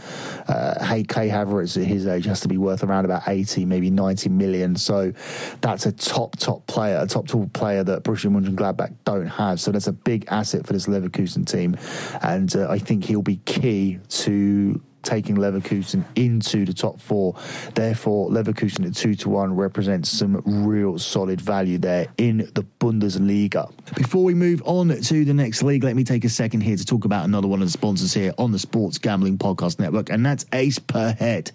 [0.48, 3.90] Uh, hey, Kai Havertz at his age has to be worth around about 80, maybe
[3.90, 4.76] 90 million.
[4.76, 5.12] So
[5.60, 9.60] that's a top, top player, a top, top player that Borussia Mönchengladbach don't have.
[9.60, 11.76] So that's a big asset for this Leverkusen team.
[12.22, 17.34] And uh, I think he'll be key to taking Leverkusen into the top four.
[17.74, 23.72] Therefore, Leverkusen at two to one represents some real solid value there in the Bundesliga.
[23.94, 26.84] Before we move on to the next league, let me take a second here to
[26.84, 30.24] talk about another one of the sponsors here on the Sports Gambling Podcast Network, and
[30.24, 31.52] that's Ace Per Head.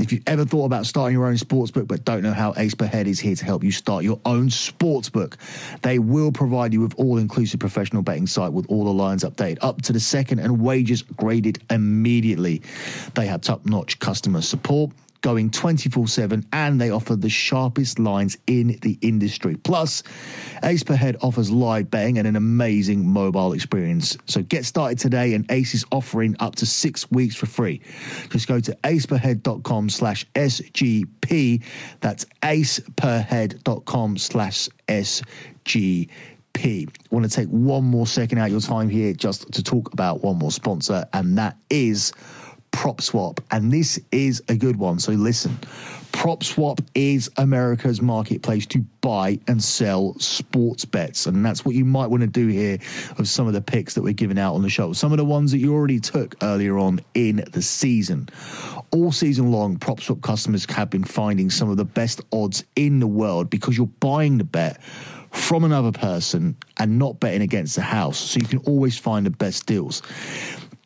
[0.00, 2.86] If you've ever thought about starting your own sportsbook but don't know how Ace Per
[2.86, 5.34] Head is here to help you start your own sportsbook,
[5.82, 9.82] they will provide you with all-inclusive professional betting site with all the lines updated up
[9.82, 12.62] to the second and wagers graded immediately.
[13.14, 14.90] They have top-notch customer support
[15.20, 19.56] going 24 7 and they offer the sharpest lines in the industry.
[19.56, 20.02] Plus,
[20.62, 24.16] Ace Per Head offers live betting and an amazing mobile experience.
[24.26, 27.80] So get started today and Ace is offering up to six weeks for free.
[28.30, 31.62] Just go to aceperhead.com slash SGP.
[32.00, 36.08] That's aceperhead.com slash SGP.
[37.10, 40.36] Want to take one more second out your time here just to talk about one
[40.36, 42.12] more sponsor, and that is
[42.72, 44.98] PropSwap, and this is a good one.
[44.98, 45.58] So listen.
[46.12, 51.26] PropSwap is America's marketplace to buy and sell sports bets.
[51.26, 52.78] And that's what you might want to do here
[53.16, 54.92] of some of the picks that we're giving out on the show.
[54.92, 58.28] Some of the ones that you already took earlier on in the season.
[58.90, 63.06] All season long, PropSwap customers have been finding some of the best odds in the
[63.06, 64.82] world because you're buying the bet
[65.30, 68.18] from another person and not betting against the house.
[68.18, 70.02] So you can always find the best deals.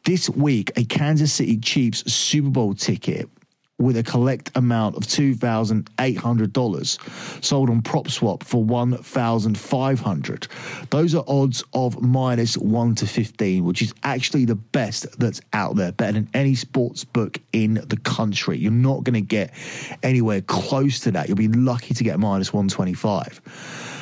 [0.05, 3.31] This week, a Kansas City Chiefs Super Bowl ticket
[3.79, 10.49] with a collect amount of $2,800 sold on PropSwap for 1,500.
[10.91, 15.77] Those are odds of minus 1 to 15, which is actually the best that's out
[15.77, 18.59] there, better than any sports book in the country.
[18.59, 19.55] You're not going to get
[20.03, 21.29] anywhere close to that.
[21.29, 23.94] You'll be lucky to get minus 125.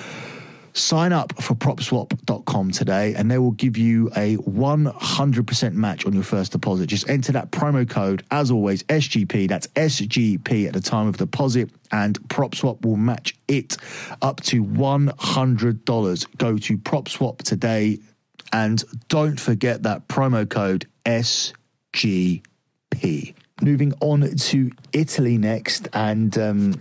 [0.74, 6.22] Sign up for propswap.com today and they will give you a 100% match on your
[6.22, 6.86] first deposit.
[6.86, 9.48] Just enter that promo code, as always, SGP.
[9.48, 13.76] That's SGP at the time of deposit, and PropSwap will match it
[14.22, 16.36] up to $100.
[16.38, 17.98] Go to PropSwap today
[18.52, 22.42] and don't forget that promo code SGP.
[23.60, 26.80] Moving on to Italy next, and um,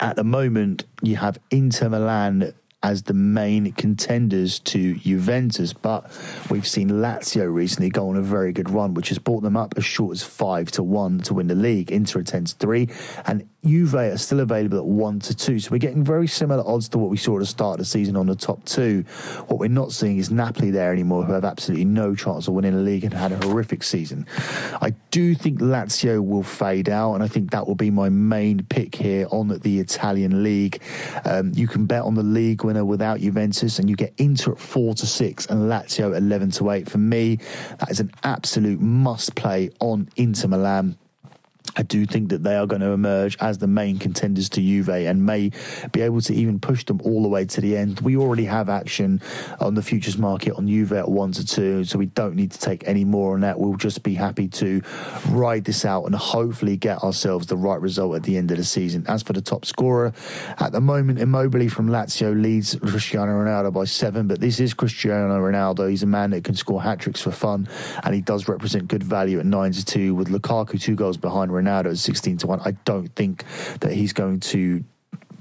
[0.00, 6.04] at the moment, you have Inter Milan as the main contenders to Juventus, but
[6.50, 9.72] we've seen Lazio recently go on a very good run, which has brought them up
[9.78, 11.90] as short as five to one to win the league.
[11.90, 12.90] Inter at ten to three,
[13.26, 15.58] and Juve are still available at one to two.
[15.58, 17.84] So we're getting very similar odds to what we saw at the start of the
[17.84, 19.02] season on the top two.
[19.48, 22.74] What we're not seeing is Napoli there anymore, who have absolutely no chance of winning
[22.74, 24.26] the league and had a horrific season.
[24.80, 28.64] I do think Lazio will fade out, and I think that will be my main
[28.64, 30.82] pick here on the Italian league.
[31.24, 34.58] Um, you can bet on the league winner without Juventus, and you get Inter at
[34.58, 36.90] four to six and Lazio eleven to eight.
[36.90, 37.38] For me,
[37.78, 40.96] that is an absolute must play on Inter Milan.
[41.76, 44.90] I do think that they are going to emerge as the main contenders to Juve
[44.90, 45.50] and may
[45.92, 48.00] be able to even push them all the way to the end.
[48.00, 49.20] We already have action
[49.60, 52.58] on the futures market on Juve at one to two, so we don't need to
[52.58, 53.58] take any more on that.
[53.58, 54.82] We'll just be happy to
[55.30, 58.64] ride this out and hopefully get ourselves the right result at the end of the
[58.64, 59.04] season.
[59.08, 60.12] As for the top scorer,
[60.58, 65.40] at the moment, Immobile from Lazio leads Cristiano Ronaldo by seven, but this is Cristiano
[65.40, 65.90] Ronaldo.
[65.90, 67.68] He's a man that can score hat tricks for fun,
[68.04, 71.50] and he does represent good value at nine to two with Lukaku two goals behind
[71.54, 71.64] Ronaldo.
[71.84, 72.60] Ronaldo at 16 to 1.
[72.64, 73.44] I don't think
[73.80, 74.84] that he's going to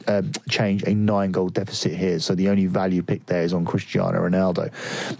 [0.05, 2.20] um, change a nine goal deficit here.
[2.20, 4.70] So the only value pick there is on Cristiano Ronaldo.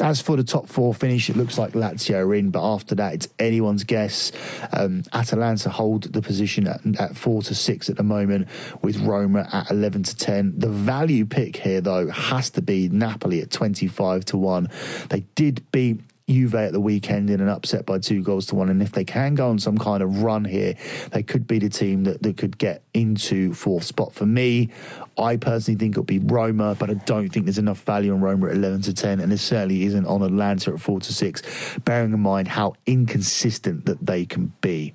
[0.02, 3.14] As for the top four finish, it looks like Lazio are in, but after that,
[3.14, 4.34] it's anyone's guess.
[4.74, 8.50] Um, Atalanta hold the position at, at, four to six at the moment,
[8.82, 10.60] with Roma at 11 to 10.
[10.60, 14.70] The value pick here, though, has to be Napoli at 25 to 1.
[15.10, 18.70] They did beat Juve at the weekend in an upset by two goals to one.
[18.70, 20.76] And if they can go on some kind of run here,
[21.12, 24.14] they could be the team that, that could get into fourth spot.
[24.14, 24.70] For me,
[25.18, 28.48] I personally think it'll be Roma, but I don't think there's enough value on Roma
[28.48, 29.20] at 11 to 10.
[29.20, 33.86] And there certainly isn't on Atalanta at 4 to 6, bearing in mind how inconsistent
[33.86, 34.94] that they can be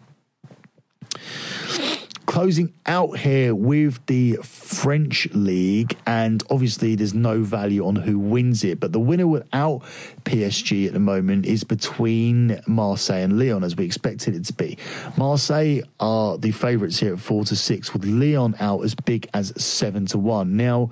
[2.28, 8.62] closing out here with the French league, and obviously there's no value on who wins
[8.64, 9.80] it, but the winner without
[10.24, 14.76] PSG at the moment is between Marseille and Lyon, as we expected it to be.
[15.16, 19.50] Marseille are the favourites here at four to six, with Lyon out as big as
[19.56, 20.54] seven to one.
[20.54, 20.90] Now,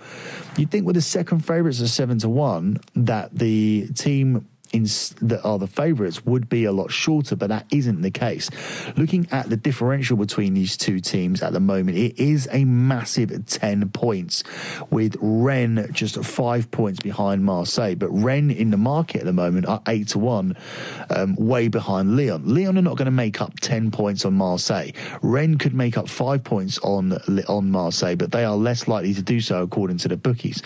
[0.56, 5.40] you'd think with the second favourites at seven to one that the team in, that
[5.44, 8.50] are the favourites would be a lot shorter, but that isn't the case.
[8.96, 13.46] Looking at the differential between these two teams at the moment, it is a massive
[13.46, 14.42] 10 points,
[14.90, 17.94] with Rennes just five points behind Marseille.
[17.94, 20.56] But Rennes in the market at the moment are 8 to 1,
[21.10, 22.42] um, way behind Lyon.
[22.46, 24.90] Lyon are not going to make up 10 points on Marseille.
[25.22, 27.12] Rennes could make up five points on,
[27.48, 30.62] on Marseille, but they are less likely to do so according to the bookies.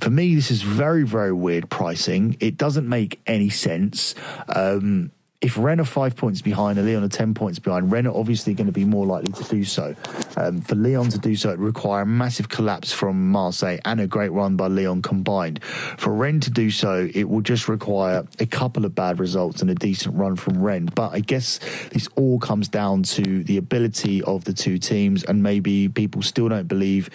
[0.00, 2.36] For me, this is very, very weird pricing.
[2.40, 4.14] It doesn't make any sense.
[4.48, 5.12] Um,
[5.42, 8.54] if Rennes are five points behind and Lyon are 10 points behind, Rennes are obviously
[8.54, 9.96] going to be more likely to do so.
[10.36, 14.00] Um, for Lyon to do so, it would require a massive collapse from Marseille and
[14.00, 15.62] a great run by Lyon combined.
[15.64, 19.70] For Rennes to do so, it will just require a couple of bad results and
[19.70, 20.90] a decent run from Rennes.
[20.94, 21.58] But I guess
[21.90, 26.48] this all comes down to the ability of the two teams, and maybe people still
[26.48, 27.10] don't believe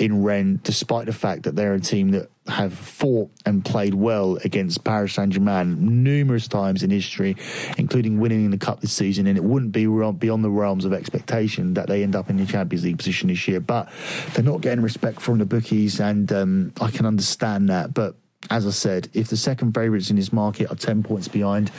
[0.00, 4.38] in Rennes, despite the fact that they're a team that have fought and played well
[4.44, 7.36] against Paris Saint Germain numerous times in history,
[7.76, 9.26] including winning the cup this season.
[9.26, 12.46] And it wouldn't be beyond the realms of expectation that they end up in the
[12.46, 13.60] Champions League position this year.
[13.60, 13.88] But
[14.32, 17.94] they're not getting respect from the bookies, and um, I can understand that.
[17.94, 18.16] But
[18.50, 21.70] as I said, if the second favourites in this market are 10 points behind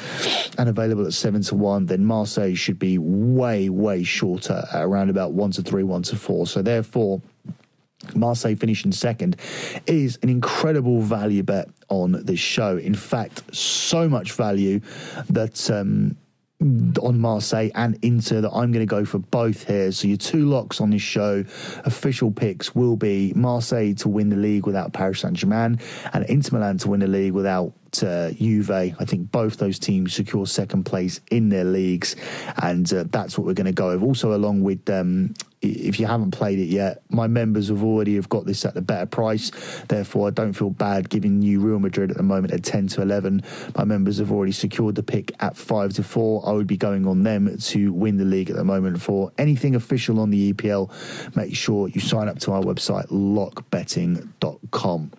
[0.58, 5.32] and available at 7 to 1, then Marseille should be way, way shorter around about
[5.32, 6.48] 1 to 3, 1 to 4.
[6.48, 7.22] So therefore,
[8.16, 9.36] Marseille finishing second
[9.86, 12.78] is an incredible value bet on this show.
[12.78, 14.80] In fact, so much value
[15.30, 16.16] that um,
[16.62, 19.92] on Marseille and Inter that I'm going to go for both here.
[19.92, 21.46] So your two locks on this show,
[21.86, 25.80] official picks will be Marseille to win the league without Paris Saint Germain
[26.14, 27.74] and Inter Milan to win the league without
[28.04, 28.72] uh, Juve.
[28.72, 32.16] I think both those teams secure second place in their leagues,
[32.62, 34.04] and uh, that's what we're going to go with.
[34.04, 38.30] Also, along with um, if you haven't played it yet, my members have already have
[38.30, 39.52] got this at a better price.
[39.88, 43.02] Therefore, I don't feel bad giving you Real Madrid at the moment at ten to
[43.02, 43.44] eleven.
[43.76, 46.48] My members have already secured the pick at five to four.
[46.48, 49.02] I would be going on them to win the league at the moment.
[49.02, 55.12] For anything official on the EPL, make sure you sign up to our website lockbetting.com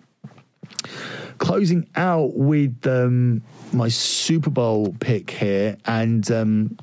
[1.41, 3.41] closing out with um,
[3.73, 6.77] my Super Bowl pick here, and um,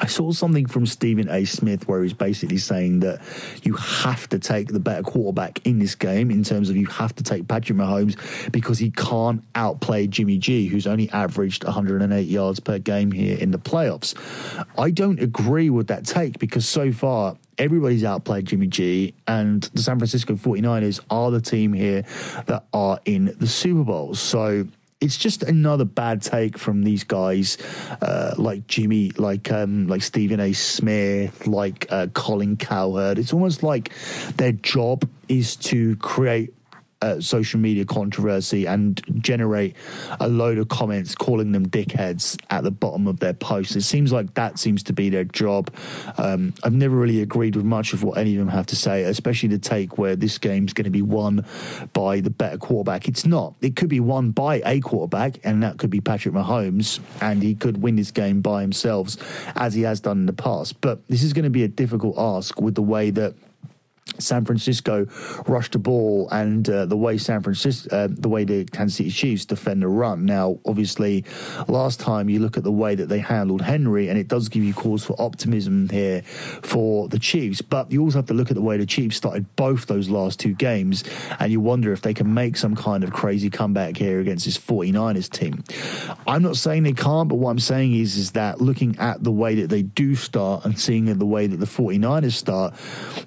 [0.00, 1.44] I saw something from Stephen A.
[1.44, 3.20] Smith where he's basically saying that
[3.62, 7.14] you have to take the better quarterback in this game in terms of you have
[7.16, 8.16] to take Patrick Mahomes
[8.52, 13.50] because he can't outplay Jimmy G, who's only averaged 108 yards per game here in
[13.50, 14.14] the playoffs.
[14.78, 19.82] I don't agree with that take because so far everybody's outplayed Jimmy G, and the
[19.82, 22.04] San Francisco 49ers are the team here
[22.46, 24.14] that are in the Super Bowl.
[24.14, 24.66] So
[25.00, 27.56] it's just another bad take from these guys,
[28.02, 30.52] uh, like Jimmy, like um, like Stephen A.
[30.52, 33.18] Smith, like uh, Colin Cowherd.
[33.18, 33.92] It's almost like
[34.36, 36.52] their job is to create
[37.02, 39.76] uh, social media controversy and generate
[40.20, 43.76] a load of comments calling them dickheads at the bottom of their posts.
[43.76, 45.72] It seems like that seems to be their job.
[46.16, 49.04] Um, I've never really agreed with much of what any of them have to say,
[49.04, 51.44] especially the take where this game's going to be won
[51.92, 53.08] by the better quarterback.
[53.08, 53.54] It's not.
[53.60, 57.54] It could be won by a quarterback, and that could be Patrick Mahomes, and he
[57.54, 59.16] could win this game by himself,
[59.56, 60.80] as he has done in the past.
[60.80, 63.34] But this is going to be a difficult ask with the way that
[64.18, 65.06] San Francisco
[65.46, 69.10] rushed the ball and uh, the way San Francisco, uh, the way the Kansas City
[69.10, 70.24] Chiefs defend the run.
[70.24, 71.24] Now, obviously,
[71.68, 74.64] last time you look at the way that they handled Henry, and it does give
[74.64, 77.60] you cause for optimism here for the Chiefs.
[77.62, 80.40] But you also have to look at the way the Chiefs started both those last
[80.40, 81.04] two games,
[81.38, 84.58] and you wonder if they can make some kind of crazy comeback here against this
[84.58, 85.62] 49ers team.
[86.26, 89.32] I'm not saying they can't, but what I'm saying is, is that looking at the
[89.32, 92.74] way that they do start and seeing the way that the 49ers start,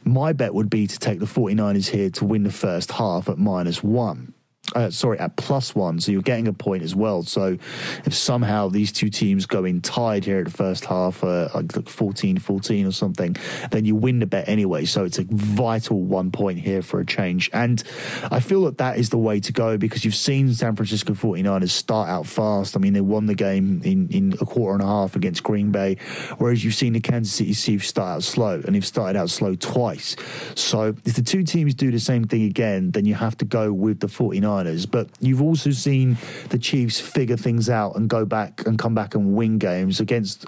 [0.03, 3.37] my bet would be to take the 49ers here to win the first half at
[3.37, 4.33] minus one
[4.75, 5.99] uh, sorry, at plus one.
[5.99, 7.23] So you're getting a point as well.
[7.23, 7.57] So
[8.05, 11.87] if somehow these two teams go in tied here at the first half, uh, like
[11.87, 13.35] 14 14 or something,
[13.71, 14.85] then you win the bet anyway.
[14.85, 17.49] So it's a vital one point here for a change.
[17.53, 17.83] And
[18.31, 21.69] I feel that that is the way to go because you've seen San Francisco 49ers
[21.69, 22.75] start out fast.
[22.75, 25.71] I mean, they won the game in, in a quarter and a half against Green
[25.71, 25.97] Bay,
[26.37, 29.55] whereas you've seen the Kansas City Chiefs start out slow and they've started out slow
[29.55, 30.15] twice.
[30.55, 33.73] So if the two teams do the same thing again, then you have to go
[33.73, 36.17] with the 49ers but you've also seen
[36.49, 40.45] the Chiefs figure things out and go back and come back and win games against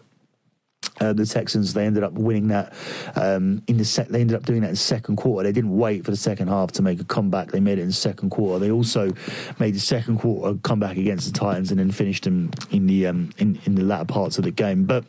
[1.00, 1.74] uh, the Texans.
[1.74, 2.74] They ended up winning that
[3.16, 4.10] um, in the set.
[4.10, 5.48] They ended up doing that in the second quarter.
[5.48, 7.52] They didn't wait for the second half to make a comeback.
[7.52, 8.60] They made it in the second quarter.
[8.60, 9.12] They also
[9.60, 13.32] made the second quarter comeback against the Titans and then finished them in the um,
[13.38, 14.86] in in the latter parts of the game.
[14.86, 15.06] But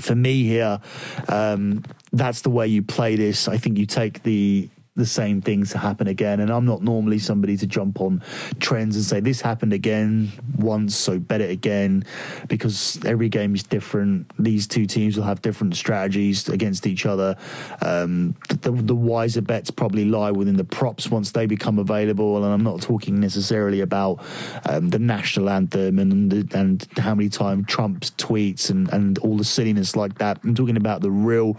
[0.00, 0.80] for me here,
[1.28, 3.48] um, that's the way you play this.
[3.48, 6.40] I think you take the the same things to happen again.
[6.40, 8.22] And I'm not normally somebody to jump on
[8.58, 12.04] trends and say this happened again once, so bet it again,
[12.48, 14.30] because every game is different.
[14.38, 17.36] These two teams will have different strategies against each other.
[17.82, 22.42] Um, the, the, wiser bets probably lie within the props once they become available.
[22.42, 24.22] And I'm not talking necessarily about
[24.68, 29.44] um, the national anthem and and how many times Trump tweets and, and all the
[29.44, 30.40] silliness like that.
[30.42, 31.54] I'm talking about the real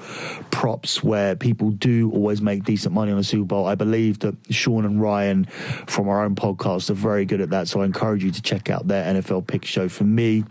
[0.52, 3.66] props where people do always make decent money on a Super Bowl.
[3.66, 5.46] I believe that Sean and Ryan
[5.88, 7.68] from our own podcast are very good at that.
[7.68, 9.90] So I encourage you to check out their NFL pick show.
[9.90, 10.44] For me,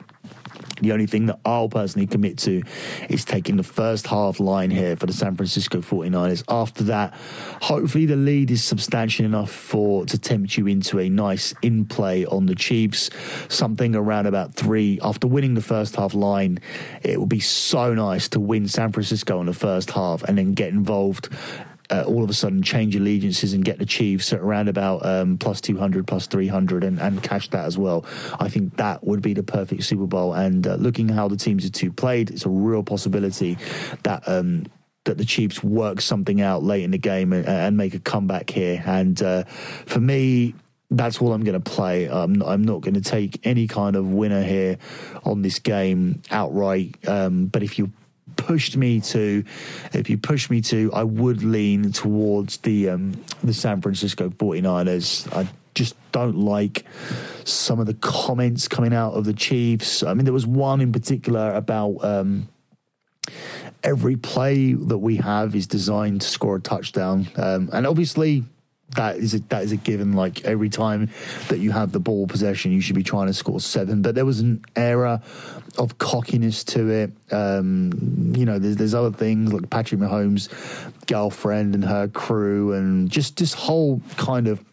[0.80, 2.62] the only thing that I'll personally commit to
[3.08, 6.44] is taking the first half line here for the San Francisco 49ers.
[6.48, 7.14] After that,
[7.62, 12.26] hopefully the lead is substantial enough for to tempt you into a nice in play
[12.26, 13.10] on the Chiefs.
[13.48, 14.98] Something around about three.
[15.02, 16.58] After winning the first half line,
[17.02, 20.52] it would be so nice to win San Francisco in the first half and then
[20.52, 21.30] get involved
[21.90, 25.38] uh, all of a sudden change allegiances and get the Chiefs at around about um,
[25.38, 28.04] plus 200, plus 300 and, and cash that as well.
[28.38, 30.34] I think that would be the perfect Super Bowl.
[30.34, 33.58] And uh, looking how the teams are two played, it's a real possibility
[34.02, 34.26] that.
[34.28, 34.66] Um,
[35.04, 38.50] that the Chiefs work something out late in the game and, and make a comeback
[38.50, 38.82] here.
[38.84, 40.56] And uh, for me,
[40.90, 42.08] that's all I'm going to play.
[42.08, 44.78] I'm not going to take any kind of winner here
[45.24, 46.96] on this game outright.
[47.08, 47.92] Um, but if you
[48.36, 49.44] pushed me to,
[49.92, 53.12] if you push me to, I would lean towards the um,
[53.42, 55.32] the San Francisco 49ers.
[55.34, 56.84] I just don't like
[57.44, 60.02] some of the comments coming out of the Chiefs.
[60.02, 62.48] I mean, there was one in particular about um,
[63.82, 68.44] every play that we have is designed to score a touchdown, um, and obviously
[68.90, 70.12] that is a, that is a given.
[70.12, 71.10] Like every time
[71.48, 74.02] that you have the ball possession, you should be trying to score seven.
[74.02, 75.22] But there was an era
[75.78, 77.12] of cockiness to it.
[77.32, 80.48] Um, you know, there's, there's other things like Patrick Mahomes'
[81.06, 84.64] girlfriend and her crew, and just this whole kind of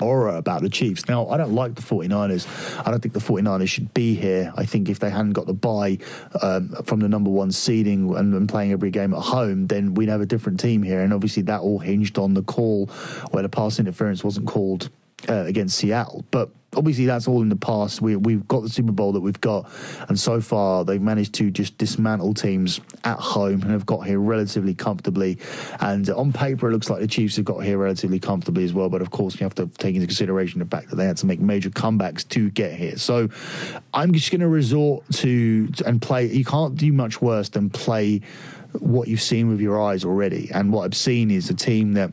[0.00, 1.08] aura about the Chiefs.
[1.08, 2.46] Now, I don't like the 49ers.
[2.86, 4.52] I don't think the 49ers should be here.
[4.56, 5.98] I think if they hadn't got the bye
[6.42, 10.08] um, from the number one seeding and, and, playing every game at home, then we'd
[10.08, 11.00] have a different team here.
[11.00, 12.86] And obviously, that all hinged on the call
[13.30, 14.88] where the pass interference wasn't called
[15.28, 16.24] uh, against Seattle.
[16.30, 18.00] But obviously that's all in the past.
[18.00, 19.70] We, we've got the Super Bowl that we've got,
[20.08, 24.20] and so far they've managed to just dismantle teams at home and have got here
[24.20, 25.38] relatively comfortably.
[25.80, 28.88] And on paper, it looks like the Chiefs have got here relatively comfortably as well.
[28.88, 31.26] But of course, you have to take into consideration the fact that they had to
[31.26, 32.96] make major comebacks to get here.
[32.98, 33.28] So
[33.94, 36.26] I'm just going to resort to and play.
[36.26, 38.20] You can't do much worse than play
[38.78, 40.50] what you've seen with your eyes already.
[40.52, 42.12] And what I've seen is a team that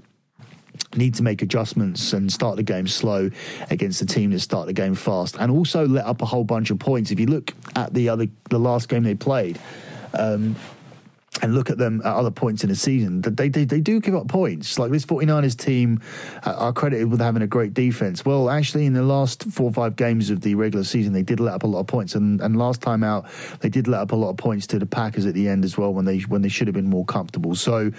[0.96, 3.30] need to make adjustments and start the game slow
[3.70, 6.70] against the team that start the game fast and also let up a whole bunch
[6.70, 7.12] of points.
[7.12, 9.60] If you look at the other the last game they played,
[10.14, 10.56] um,
[11.42, 14.16] and look at them at other points in the season, they, they, they do give
[14.16, 14.78] up points.
[14.78, 16.00] Like this 49ers team
[16.46, 18.24] uh, are credited with having a great defense.
[18.24, 21.40] Well, actually, in the last four or five games of the regular season, they did
[21.40, 22.16] let up a lot of points.
[22.16, 23.26] And, and last time out,
[23.62, 25.78] they did let up a lot of points to the Packers at the end as
[25.78, 27.56] well when they when they should have been more comfortable.
[27.56, 27.92] So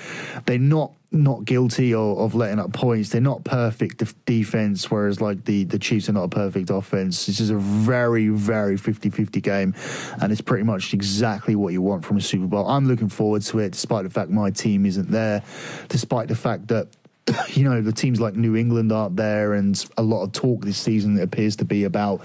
[0.46, 3.10] they're not not guilty of, of, letting up points.
[3.10, 7.26] They're not perfect def- defense, whereas like the, the Chiefs are not a perfect offense.
[7.26, 9.74] This is a very, very 50 50 game,
[10.20, 12.68] and it's pretty much exactly what you want from a Super Bowl.
[12.68, 15.42] I'm looking forward to it, despite the fact my team isn't there,
[15.88, 16.88] despite the fact that.
[17.54, 20.76] You know, the teams like New England aren't there, and a lot of talk this
[20.76, 22.18] season appears to be about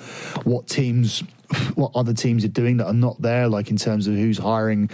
[0.44, 1.24] what teams
[1.76, 4.90] what other teams are doing that are not there, like in terms of who's hiring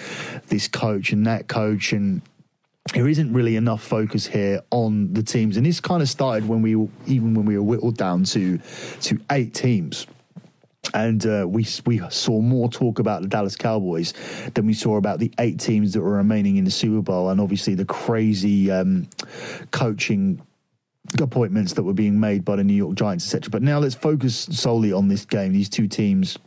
[0.47, 2.21] this coach and that coach, and
[2.93, 6.61] there isn't really enough focus here on the teams, and this kind of started when
[6.61, 6.71] we
[7.07, 8.59] even when we were whittled down to
[9.01, 10.05] to eight teams.
[10.93, 14.13] And uh, we we saw more talk about the Dallas Cowboys
[14.53, 17.41] than we saw about the eight teams that were remaining in the Super Bowl, and
[17.41, 19.07] obviously the crazy um,
[19.71, 20.41] coaching
[21.19, 23.49] appointments that were being made by the New York Giants, etc.
[23.49, 25.53] But now let's focus solely on this game.
[25.53, 26.37] These two teams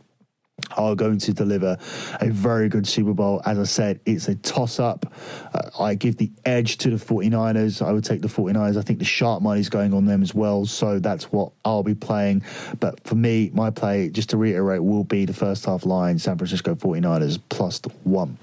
[0.77, 1.77] are going to deliver
[2.19, 3.41] a very good Super Bowl.
[3.45, 5.11] As I said, it's a toss up.
[5.53, 7.85] Uh, I give the edge to the 49ers.
[7.85, 8.77] I would take the 49ers.
[8.77, 10.65] I think the sharp money is going on them as well.
[10.65, 12.43] So that's what I'll be playing.
[12.79, 16.37] But for me, my play, just to reiterate, will be the first half line San
[16.37, 18.37] Francisco 49ers plus one.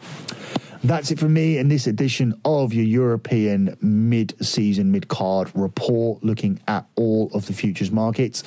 [0.84, 6.22] That's it for me in this edition of your European mid season, mid card report,
[6.22, 8.44] looking at all of the futures markets.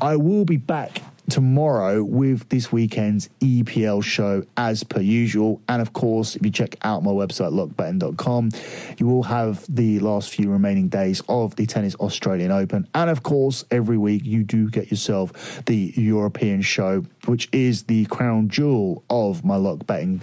[0.00, 1.00] I will be back
[1.30, 5.60] tomorrow with this weekend's EPL show as per usual.
[5.68, 8.50] And of course, if you check out my website, lockbetting.com,
[8.98, 12.88] you will have the last few remaining days of the Tennis Australian Open.
[12.94, 18.06] And of course, every week you do get yourself the European show, which is the
[18.06, 20.20] crown jewel of my lock betting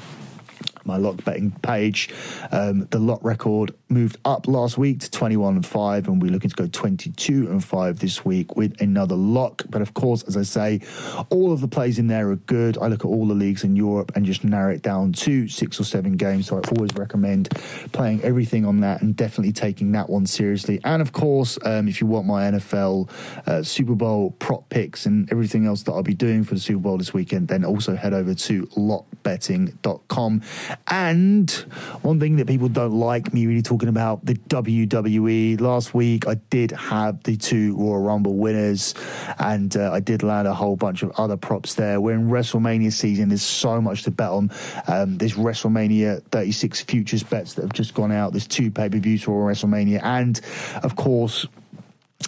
[0.85, 2.09] my lock betting page.
[2.51, 6.49] Um, the lot record moved up last week to 21 and 5, and we're looking
[6.49, 9.63] to go 22 and 5 this week with another lock.
[9.69, 10.81] But of course, as I say,
[11.29, 12.77] all of the plays in there are good.
[12.77, 15.79] I look at all the leagues in Europe and just narrow it down to six
[15.79, 16.47] or seven games.
[16.47, 17.49] So I always recommend
[17.91, 20.79] playing everything on that and definitely taking that one seriously.
[20.83, 23.09] And of course, um, if you want my NFL
[23.47, 26.79] uh, Super Bowl prop picks and everything else that I'll be doing for the Super
[26.79, 30.41] Bowl this weekend, then also head over to lockbetting.com
[30.87, 31.49] and
[32.01, 35.59] one thing that people don't like me really talking about the WWE.
[35.59, 38.93] Last week, I did have the two Royal Rumble winners,
[39.39, 41.99] and uh, I did land a whole bunch of other props there.
[41.99, 43.29] We're in WrestleMania season.
[43.29, 44.51] There's so much to bet on.
[44.87, 48.31] Um, there's WrestleMania 36 futures bets that have just gone out.
[48.33, 50.39] There's two pay per views for WrestleMania, and
[50.83, 51.47] of course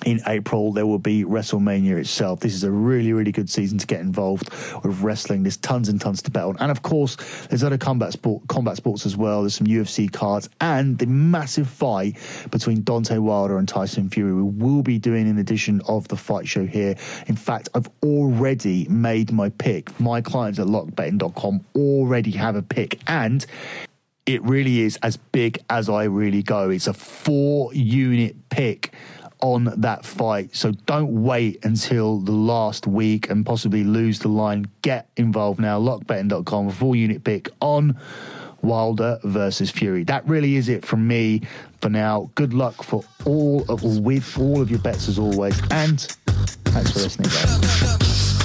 [0.05, 2.39] in April, there will be WrestleMania itself.
[2.39, 4.49] This is a really, really good season to get involved
[4.83, 5.43] with wrestling.
[5.43, 6.57] There's tons and tons to bet on.
[6.59, 7.15] And of course,
[7.47, 9.41] there's other combat sport, combat sports as well.
[9.41, 12.17] There's some UFC cards and the massive fight
[12.51, 14.33] between Deontay Wilder and Tyson Fury.
[14.33, 16.95] We will be doing an edition of the fight show here.
[17.27, 19.99] In fact, I've already made my pick.
[19.99, 22.99] My clients at lockbetting.com already have a pick.
[23.07, 23.45] And
[24.27, 26.69] it really is as big as I really go.
[26.69, 28.93] It's a four unit pick
[29.41, 30.55] on that fight.
[30.55, 34.67] So don't wait until the last week and possibly lose the line.
[34.81, 35.79] Get involved now.
[35.79, 37.99] Lockbetting.com, full unit pick on
[38.61, 40.03] Wilder versus Fury.
[40.03, 41.41] That really is it from me
[41.81, 42.31] for now.
[42.35, 46.01] Good luck for all of with all of your bets as always, and
[46.65, 48.36] thanks for listening, guys.